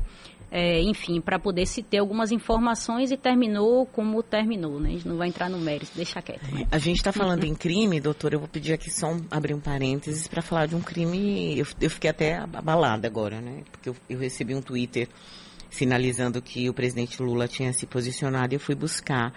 É, 0.53 0.81
enfim, 0.83 1.21
para 1.21 1.39
poder 1.39 1.65
se 1.65 1.81
ter 1.81 1.99
algumas 1.99 2.33
informações 2.33 3.13
e 3.13 3.17
terminou 3.17 3.87
como 3.87 4.21
terminou, 4.21 4.81
né? 4.81 4.89
A 4.89 4.93
gente 4.93 5.07
não 5.07 5.17
vai 5.17 5.29
entrar 5.29 5.49
no 5.49 5.59
mérito, 5.59 5.93
deixa 5.95 6.21
quieto. 6.21 6.43
Né? 6.53 6.67
A 6.73 6.79
gente 6.79 6.97
está 6.97 7.13
falando 7.13 7.45
em 7.45 7.55
crime, 7.55 8.01
doutor, 8.01 8.33
eu 8.33 8.41
vou 8.41 8.49
pedir 8.49 8.73
aqui 8.73 8.91
só 8.91 9.13
um, 9.13 9.25
abrir 9.31 9.55
um 9.55 9.61
parênteses 9.61 10.27
para 10.27 10.43
falar 10.43 10.67
de 10.67 10.75
um 10.75 10.81
crime, 10.81 11.57
eu, 11.57 11.67
eu, 11.81 11.89
fiquei 11.89 12.11
até 12.11 12.35
abalada 12.37 13.07
agora, 13.07 13.41
né? 13.41 13.63
Porque 13.71 13.91
eu, 13.91 13.97
eu 14.09 14.19
recebi 14.19 14.53
um 14.53 14.61
Twitter 14.61 15.09
sinalizando 15.71 16.43
que 16.43 16.69
o 16.69 16.75
presidente 16.75 17.23
Lula 17.23 17.49
tinha 17.49 17.73
se 17.73 17.87
posicionado 17.87 18.53
e 18.53 18.57
eu 18.57 18.61
fui 18.61 18.75
buscar. 18.75 19.33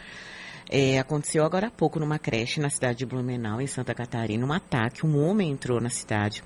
É, 0.70 0.98
aconteceu 0.98 1.44
agora 1.44 1.68
há 1.68 1.72
pouco 1.72 2.00
numa 2.00 2.18
creche 2.18 2.60
na 2.60 2.70
cidade 2.70 3.00
de 3.00 3.06
Blumenau, 3.06 3.62
em 3.62 3.68
Santa 3.68 3.94
Catarina, 3.94 4.46
um 4.46 4.52
ataque. 4.52 5.06
Um 5.06 5.18
homem 5.24 5.52
entrou 5.52 5.80
na 5.80 5.90
cidade 5.90 6.44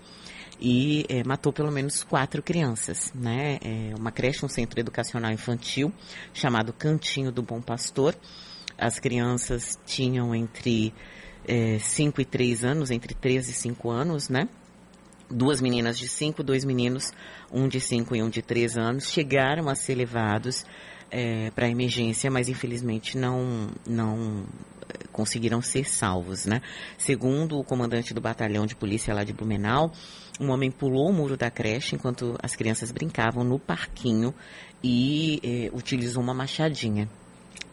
e 0.59 1.05
é, 1.07 1.23
matou 1.23 1.53
pelo 1.53 1.71
menos 1.71 2.03
quatro 2.03 2.41
crianças, 2.41 3.11
né? 3.13 3.57
É 3.63 3.95
uma 3.97 4.11
creche, 4.11 4.45
um 4.45 4.49
centro 4.49 4.79
educacional 4.79 5.31
infantil 5.31 5.93
chamado 6.33 6.73
Cantinho 6.73 7.31
do 7.31 7.41
Bom 7.41 7.61
Pastor. 7.61 8.15
As 8.77 8.99
crianças 8.99 9.79
tinham 9.85 10.35
entre 10.35 10.93
5 11.79 12.19
é, 12.19 12.21
e 12.21 12.25
3 12.25 12.63
anos, 12.63 12.91
entre 12.91 13.13
3 13.13 13.49
e 13.49 13.53
5 13.53 13.89
anos, 13.89 14.29
né? 14.29 14.49
Duas 15.29 15.61
meninas 15.61 15.97
de 15.97 16.07
5, 16.07 16.43
dois 16.43 16.63
meninos, 16.63 17.11
um 17.51 17.67
de 17.67 17.79
5 17.79 18.15
e 18.15 18.23
um 18.23 18.29
de 18.29 18.41
3 18.41 18.77
anos, 18.77 19.09
chegaram 19.09 19.69
a 19.69 19.75
ser 19.75 19.95
levados 19.95 20.65
é, 21.11 21.51
para 21.51 21.69
emergência, 21.69 22.29
mas 22.29 22.49
infelizmente 22.49 23.17
não, 23.17 23.69
não 23.87 24.45
é, 24.89 25.07
conseguiram 25.11 25.61
ser 25.61 25.85
salvos, 25.85 26.45
né? 26.45 26.61
Segundo 26.97 27.57
o 27.57 27.63
comandante 27.63 28.13
do 28.13 28.21
batalhão 28.21 28.65
de 28.65 28.75
polícia 28.75 29.13
lá 29.13 29.23
de 29.23 29.33
Blumenau, 29.33 29.91
um 30.39 30.51
homem 30.51 30.69
pulou 30.69 31.09
o 31.09 31.13
muro 31.13 31.35
da 31.35 31.49
creche 31.49 31.95
enquanto 31.95 32.35
as 32.41 32.55
crianças 32.55 32.91
brincavam 32.91 33.43
no 33.43 33.57
parquinho 33.57 34.33
e 34.83 35.39
é, 35.43 35.75
utilizou 35.75 36.21
uma 36.21 36.33
machadinha 36.33 37.09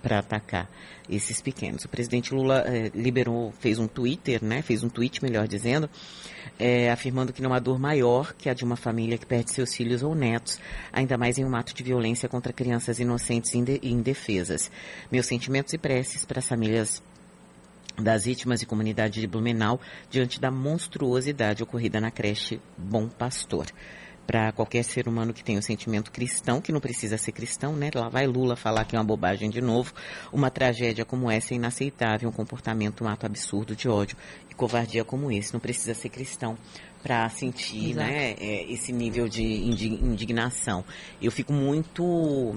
para 0.05 0.19
atacar 0.19 0.71
esses 1.09 1.41
pequenos. 1.41 1.87
O 1.87 1.89
presidente 1.89 2.35
Lula 2.35 2.63
é, 2.67 2.91
liberou, 2.95 3.53
fez 3.59 3.79
um 3.79 3.89
Twitter, 3.89 4.45
né? 4.45 4.61
Fez 4.61 4.85
um 4.85 4.89
tweet, 4.91 5.23
melhor 5.23 5.49
dizendo, 5.49 5.89
é, 6.59 6.91
afirmando 6.91 7.33
que 7.33 7.41
não 7.41 7.55
há 7.55 7.59
dor 7.59 7.79
maior 7.79 8.35
que 8.35 8.51
a 8.51 8.55
de 8.55 8.65
uma 8.65 8.77
família 8.77 9.17
que 9.17 9.25
perde 9.25 9.51
seus 9.51 9.75
filhos 9.75 10.03
ou 10.03 10.15
netos, 10.15 10.61
ainda 10.93 11.17
mais 11.17 11.39
em 11.39 11.45
um 11.45 11.57
ato 11.57 11.75
de 11.75 11.83
violência 11.83 12.29
contra 12.29 12.53
crianças 12.53 13.01
inocentes 13.01 13.55
e 13.55 13.79
indefesas. 13.83 14.71
Meus 15.11 15.25
sentimentos 15.25 15.73
e 15.73 15.79
preces 15.79 16.27
para 16.27 16.41
as 16.41 16.47
famílias 16.47 17.03
das 17.97 18.27
vítimas 18.27 18.61
e 18.61 18.67
comunidade 18.67 19.21
de 19.21 19.27
Blumenau 19.27 19.81
diante 20.11 20.39
da 20.39 20.51
monstruosidade 20.51 21.63
ocorrida 21.63 21.99
na 21.99 22.11
creche 22.11 22.61
Bom 22.77 23.09
Pastor 23.09 23.67
para 24.27 24.53
qualquer 24.53 24.83
ser 24.83 25.07
humano 25.09 25.33
que 25.33 25.45
tenha 25.45 25.59
o 25.59 25.63
sentimento 25.63 26.11
cristão, 26.11 26.61
que 26.61 26.73
não 26.73 26.81
precisa 26.81 27.19
ser 27.19 27.33
cristão, 27.33 27.75
né? 27.75 27.91
Lá 27.95 28.09
vai 28.09 28.27
Lula 28.27 28.57
falar 28.57 28.85
que 28.85 28.97
é 28.97 28.99
uma 28.99 29.05
bobagem 29.05 29.51
de 29.51 29.61
novo. 29.61 29.93
Uma 30.33 30.51
tragédia 30.51 31.05
como 31.05 31.31
essa 31.31 31.55
é 31.55 31.57
inaceitável, 31.57 32.29
um 32.29 32.33
comportamento, 32.33 33.05
um 33.05 33.09
ato 33.09 33.27
absurdo 33.27 33.77
de 33.77 33.89
ódio 33.89 34.17
e 34.51 34.55
covardia 34.55 35.05
como 35.05 35.31
esse. 35.31 35.53
Não 35.53 35.61
precisa 35.61 35.95
ser 35.95 36.09
cristão 36.09 36.57
para 37.03 37.29
sentir, 37.29 37.95
né, 37.95 38.33
é, 38.33 38.65
esse 38.73 38.91
nível 38.91 39.29
de 39.29 39.43
indignação. 39.43 40.85
Eu 41.21 41.31
fico 41.31 41.53
muito 41.53 42.57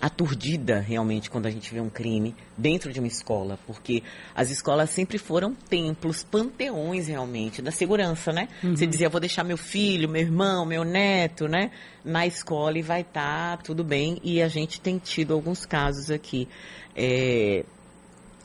aturdida 0.00 0.80
realmente 0.80 1.30
quando 1.30 1.46
a 1.46 1.50
gente 1.50 1.72
vê 1.72 1.80
um 1.80 1.88
crime 1.88 2.34
dentro 2.56 2.92
de 2.92 3.00
uma 3.00 3.08
escola, 3.08 3.58
porque 3.66 4.02
as 4.34 4.50
escolas 4.50 4.90
sempre 4.90 5.18
foram 5.18 5.54
templos, 5.54 6.22
panteões 6.22 7.08
realmente 7.08 7.62
da 7.62 7.70
segurança, 7.70 8.32
né? 8.32 8.48
Uhum. 8.62 8.76
Você 8.76 8.86
dizia, 8.86 9.08
vou 9.08 9.20
deixar 9.20 9.44
meu 9.44 9.56
filho, 9.56 10.08
meu 10.08 10.22
irmão, 10.22 10.66
meu 10.66 10.84
neto, 10.84 11.48
né, 11.48 11.70
na 12.04 12.26
escola 12.26 12.78
e 12.78 12.82
vai 12.82 13.00
estar 13.00 13.56
tá 13.56 13.62
tudo 13.62 13.82
bem. 13.82 14.18
E 14.22 14.42
a 14.42 14.48
gente 14.48 14.80
tem 14.80 14.98
tido 14.98 15.34
alguns 15.34 15.64
casos 15.64 16.10
aqui. 16.10 16.48
É, 16.94 17.64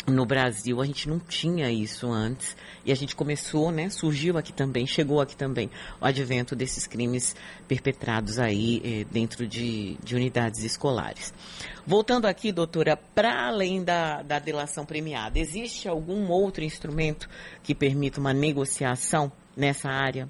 no 0.07 0.25
Brasil 0.25 0.81
a 0.81 0.85
gente 0.85 1.07
não 1.07 1.19
tinha 1.19 1.69
isso 1.69 2.11
antes 2.11 2.55
e 2.83 2.91
a 2.91 2.95
gente 2.95 3.15
começou, 3.15 3.71
né? 3.71 3.89
Surgiu 3.89 4.37
aqui 4.37 4.51
também, 4.51 4.87
chegou 4.87 5.21
aqui 5.21 5.35
também 5.35 5.69
o 5.99 6.05
advento 6.05 6.55
desses 6.55 6.87
crimes 6.87 7.35
perpetrados 7.67 8.39
aí 8.39 8.81
eh, 8.83 9.05
dentro 9.11 9.47
de, 9.47 9.97
de, 10.03 10.15
unidades 10.15 10.63
escolares. 10.63 11.33
Voltando 11.85 12.25
aqui, 12.25 12.51
doutora, 12.51 12.97
para 12.97 13.47
além 13.47 13.83
da, 13.83 14.21
da 14.23 14.39
delação 14.39 14.85
premiada, 14.85 15.37
existe 15.37 15.87
algum 15.87 16.29
outro 16.29 16.63
instrumento 16.63 17.29
que 17.61 17.75
permita 17.75 18.19
uma 18.19 18.33
negociação 18.33 19.31
nessa 19.55 19.89
área? 19.89 20.27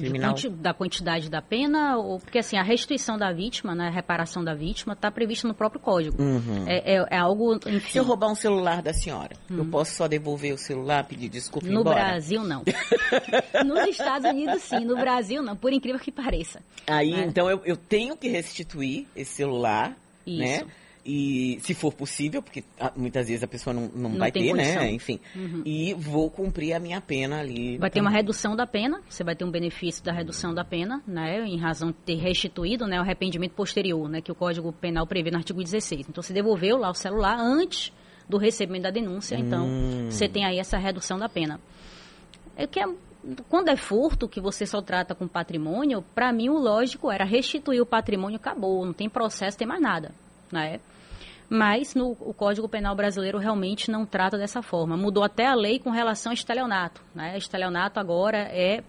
Criminal? 0.00 0.34
da 0.50 0.74
quantidade 0.74 1.30
da 1.30 1.40
pena, 1.40 1.96
ou 1.96 2.18
porque 2.18 2.38
assim, 2.38 2.56
a 2.56 2.62
restituição 2.62 3.16
da 3.16 3.32
vítima, 3.32 3.74
né, 3.74 3.88
a 3.88 3.90
reparação 3.90 4.42
da 4.44 4.54
vítima, 4.54 4.94
está 4.94 5.10
prevista 5.10 5.48
no 5.48 5.54
próprio 5.54 5.80
código. 5.80 6.20
Uhum. 6.22 6.64
É, 6.66 6.96
é, 6.96 7.06
é, 7.10 7.16
algo, 7.16 7.54
enfim... 7.66 7.92
Se 7.92 7.98
eu 7.98 8.04
roubar 8.04 8.30
um 8.30 8.34
celular 8.34 8.82
da 8.82 8.92
senhora, 8.92 9.36
uhum. 9.50 9.58
eu 9.58 9.64
posso 9.66 9.94
só 9.94 10.06
devolver 10.08 10.52
o 10.52 10.58
celular, 10.58 11.04
pedir 11.04 11.28
desculpa 11.28 11.66
No 11.66 11.80
embora? 11.80 11.96
Brasil, 11.96 12.42
não. 12.42 12.62
Nos 13.64 13.88
Estados 13.88 14.28
Unidos, 14.28 14.62
sim. 14.62 14.84
No 14.84 14.96
Brasil, 14.96 15.42
não. 15.42 15.56
Por 15.56 15.72
incrível 15.72 16.00
que 16.00 16.12
pareça. 16.12 16.60
Aí, 16.86 17.14
é. 17.14 17.24
então, 17.24 17.50
eu, 17.50 17.60
eu 17.64 17.76
tenho 17.76 18.16
que 18.16 18.28
restituir 18.28 19.06
esse 19.14 19.34
celular, 19.34 19.90
né? 19.90 19.96
Isso. 20.26 20.64
né? 20.64 20.72
E 21.04 21.58
se 21.60 21.74
for 21.74 21.92
possível, 21.92 22.42
porque 22.42 22.64
ah, 22.80 22.92
muitas 22.96 23.28
vezes 23.28 23.42
a 23.42 23.46
pessoa 23.46 23.74
não, 23.74 23.90
não, 23.94 24.10
não 24.10 24.18
vai 24.18 24.32
ter, 24.32 24.40
né? 24.40 24.50
condição. 24.50 24.82
né? 24.82 24.90
Enfim. 24.90 25.20
Uhum. 25.36 25.62
E 25.64 25.92
vou 25.94 26.30
cumprir 26.30 26.72
a 26.72 26.80
minha 26.80 27.00
pena 27.00 27.40
ali. 27.40 27.76
Vai 27.76 27.90
ter 27.90 28.00
uma 28.00 28.10
redução 28.10 28.56
da 28.56 28.66
pena, 28.66 29.02
você 29.08 29.22
vai 29.22 29.36
ter 29.36 29.44
um 29.44 29.50
benefício 29.50 30.02
da 30.02 30.12
redução 30.12 30.54
da 30.54 30.64
pena, 30.64 31.02
né? 31.06 31.44
Em 31.44 31.58
razão 31.58 31.88
de 31.88 31.98
ter 31.98 32.16
restituído 32.16 32.86
né, 32.86 32.98
o 32.98 33.02
arrependimento 33.02 33.52
posterior, 33.52 34.08
né? 34.08 34.22
Que 34.22 34.32
o 34.32 34.34
Código 34.34 34.72
Penal 34.72 35.06
prevê 35.06 35.30
no 35.30 35.36
artigo 35.36 35.62
16. 35.62 36.08
Então, 36.08 36.22
você 36.22 36.32
devolveu 36.32 36.78
lá 36.78 36.90
o 36.90 36.94
celular 36.94 37.36
antes 37.38 37.92
do 38.26 38.38
recebimento 38.38 38.84
da 38.84 38.90
denúncia, 38.90 39.36
então 39.36 39.66
hum. 39.66 40.10
você 40.10 40.26
tem 40.26 40.46
aí 40.46 40.58
essa 40.58 40.78
redução 40.78 41.18
da 41.18 41.28
pena. 41.28 41.60
É 42.56 42.66
que 42.66 42.80
é 42.80 42.86
quando 43.48 43.68
é 43.68 43.76
furto, 43.76 44.28
que 44.28 44.40
você 44.40 44.66
só 44.66 44.82
trata 44.82 45.14
com 45.14 45.26
patrimônio, 45.26 46.02
para 46.14 46.32
mim 46.32 46.48
o 46.48 46.58
lógico 46.58 47.10
era 47.10 47.24
restituir 47.24 47.80
o 47.80 47.86
patrimônio, 47.86 48.36
acabou, 48.36 48.84
não 48.84 48.92
tem 48.92 49.08
processo, 49.08 49.56
tem 49.56 49.66
mais 49.66 49.80
nada, 49.80 50.14
né? 50.50 50.80
Mas 51.48 51.94
no, 51.94 52.12
o 52.12 52.32
Código 52.32 52.68
Penal 52.68 52.96
brasileiro 52.96 53.38
realmente 53.38 53.90
não 53.90 54.06
trata 54.06 54.38
dessa 54.38 54.62
forma. 54.62 54.96
Mudou 54.96 55.22
até 55.22 55.46
a 55.46 55.54
lei 55.54 55.78
com 55.78 55.90
relação 55.90 56.30
a 56.30 56.34
estelionato. 56.34 57.02
Né? 57.14 57.36
Estelionato 57.36 58.00
agora 58.00 58.38
é 58.38 58.82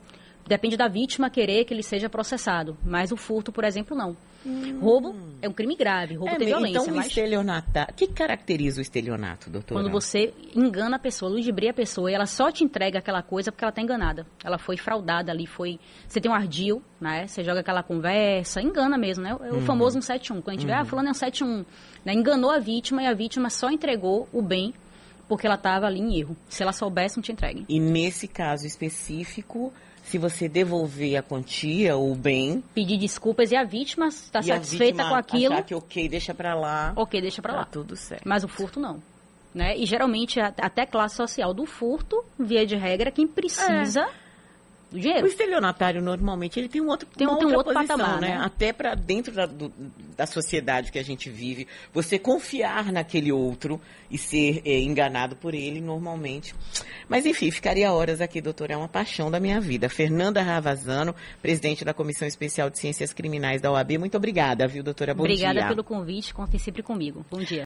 depende 0.48 0.78
da 0.78 0.88
vítima 0.88 1.30
querer 1.30 1.66
que 1.66 1.74
ele 1.74 1.84
seja 1.84 2.10
processado, 2.10 2.78
mas 2.84 3.12
o 3.12 3.18
furto, 3.18 3.52
por 3.52 3.64
exemplo, 3.64 3.98
não. 3.98 4.16
Hum. 4.46 4.80
Roubo 4.80 5.16
é 5.42 5.50
um 5.50 5.54
crime 5.54 5.76
grave, 5.76 6.16
roubo 6.16 6.34
é, 6.34 6.38
tem 6.38 6.48
violência. 6.48 6.80
Então, 6.80 6.96
mas... 6.96 7.06
o 7.06 7.10
estelionato, 7.10 7.70
o 7.90 7.94
que 7.94 8.08
caracteriza 8.08 8.80
o 8.80 8.82
estelionato, 8.82 9.50
doutor? 9.50 9.76
Quando 9.76 9.90
você 9.90 10.34
engana 10.56 10.98
a 10.98 11.00
pessoa, 11.00 11.32
ludibria 11.32 11.72
a 11.72 11.74
pessoa, 11.74 12.12
e 12.12 12.14
ela 12.14 12.26
só 12.26 12.52
te 12.52 12.64
entrega 12.64 13.00
aquela 13.00 13.24
coisa 13.24 13.52
porque 13.52 13.64
ela 13.64 13.70
está 13.70 13.82
enganada. 13.82 14.26
Ela 14.44 14.58
foi 14.58 14.78
fraudada 14.78 15.32
ali, 15.32 15.48
foi... 15.48 15.80
Você 16.08 16.22
tem 16.22 16.30
um 16.30 16.36
ardil, 16.36 16.82
né? 17.02 17.26
Você 17.28 17.44
joga 17.44 17.62
aquela 17.62 17.82
conversa, 17.82 18.62
engana 18.62 18.98
mesmo, 18.98 19.24
né? 19.24 19.32
É 19.32 19.52
o 19.52 19.56
uhum. 19.56 19.62
famoso 19.62 19.94
171. 19.94 20.42
Quando 20.42 20.50
a 20.50 20.52
gente 20.60 20.70
uhum. 20.70 20.76
vê, 20.76 20.82
ah, 20.82 20.86
fulano 20.86 21.08
é 21.08 21.12
um 21.12 21.16
71. 21.16 21.66
Né? 22.04 22.14
Enganou 22.14 22.52
a 22.52 22.60
vítima 22.60 23.02
e 23.02 23.08
a 23.08 23.14
vítima 23.14 23.50
só 23.50 23.70
entregou 23.70 24.30
o 24.32 24.42
bem 24.42 24.74
porque 25.28 25.48
ela 25.48 25.56
estava 25.56 25.88
ali 25.88 26.00
em 26.00 26.20
erro. 26.20 26.38
Se 26.48 26.62
ela 26.62 26.72
soubesse, 26.72 27.18
não 27.18 27.24
te 27.24 27.32
entregue. 27.32 27.66
E 27.68 27.80
nesse 27.80 28.28
caso 28.28 28.68
específico, 28.68 29.74
se 30.06 30.18
você 30.18 30.48
devolver 30.48 31.18
a 31.18 31.24
quantia, 31.24 31.98
o 31.98 32.16
bem... 32.16 32.64
Pedir 32.74 32.98
desculpas 32.98 33.52
e 33.52 33.56
a 33.56 33.64
vítima 33.64 34.08
está 34.08 34.42
satisfeita 34.42 35.04
vítima 35.04 35.10
com 35.10 35.16
aquilo... 35.16 35.54
achar 35.54 35.64
que 35.64 35.76
ok, 35.76 36.08
deixa 36.08 36.34
para 36.34 36.54
lá. 36.54 36.94
Ok, 36.96 37.20
deixa 37.20 37.42
para 37.42 37.54
tá 37.54 37.60
lá. 37.60 37.66
tudo 37.66 37.96
certo. 37.96 38.24
Mas 38.24 38.44
o 38.44 38.48
furto 38.48 38.80
não. 38.80 39.02
Né? 39.54 39.76
E 39.78 39.86
geralmente 39.86 40.40
até 40.40 40.86
classe 40.86 41.16
social 41.16 41.54
do 41.54 41.66
furto, 41.66 42.24
via 42.38 42.66
de 42.66 42.76
regra, 42.76 43.10
quem 43.10 43.28
precisa... 43.28 44.02
É 44.02 44.25
do 44.96 45.02
dinheiro. 45.02 45.26
O 45.26 45.28
estelionatário, 45.28 46.02
normalmente, 46.02 46.60
ele 46.60 46.68
tem 46.68 46.82
um 46.82 46.88
outro, 46.88 47.08
tem, 47.16 47.28
um, 47.28 47.38
tem 47.38 47.48
um 47.48 47.56
outro 47.56 47.74
posição, 47.74 47.98
patamar, 47.98 48.22
né? 48.22 48.30
né? 48.30 48.38
Até 48.44 48.74
para 48.74 48.96
dentro 48.96 49.34
da, 49.34 49.46
do, 49.46 49.72
da 50.16 50.26
sociedade 50.26 50.92
que 50.92 50.98
a 50.98 51.04
gente 51.04 51.30
vive, 51.30 51.68
você 51.94 52.18
confiar 52.18 52.92
naquele 52.92 53.32
outro 53.32 53.80
e 54.10 54.18
ser 54.18 54.62
é, 54.66 54.80
enganado 54.80 55.36
por 55.36 55.54
ele, 55.54 55.82
normalmente. 55.82 56.56
Mas, 57.08 57.26
enfim, 57.26 57.52
ficaria 57.52 57.92
horas 57.92 58.22
aqui, 58.22 58.42
doutora, 58.42 58.74
é 58.74 58.78
uma 58.78 58.88
paixão 58.88 59.30
da 59.30 59.40
minha 59.40 59.60
vida. 59.60 59.90
Fernanda 59.90 60.42
Ravazano, 60.42 61.14
presidente 61.42 61.84
da 61.84 61.94
Comissão 61.94 62.28
Especial 62.28 62.70
de 62.70 62.80
Ciências 62.80 63.14
Criminais 63.14 63.62
da 63.62 63.72
OAB, 63.72 63.98
muito 63.98 64.18
obrigada, 64.18 64.68
viu, 64.68 64.84
doutora? 64.84 65.14
Bom 65.14 65.24
obrigada 65.24 65.60
dia. 65.60 65.68
pelo 65.68 65.84
convite, 65.84 66.34
contem 66.34 66.60
sempre 66.60 66.82
comigo. 66.82 67.26
Bom 67.30 67.40
dia. 67.40 67.48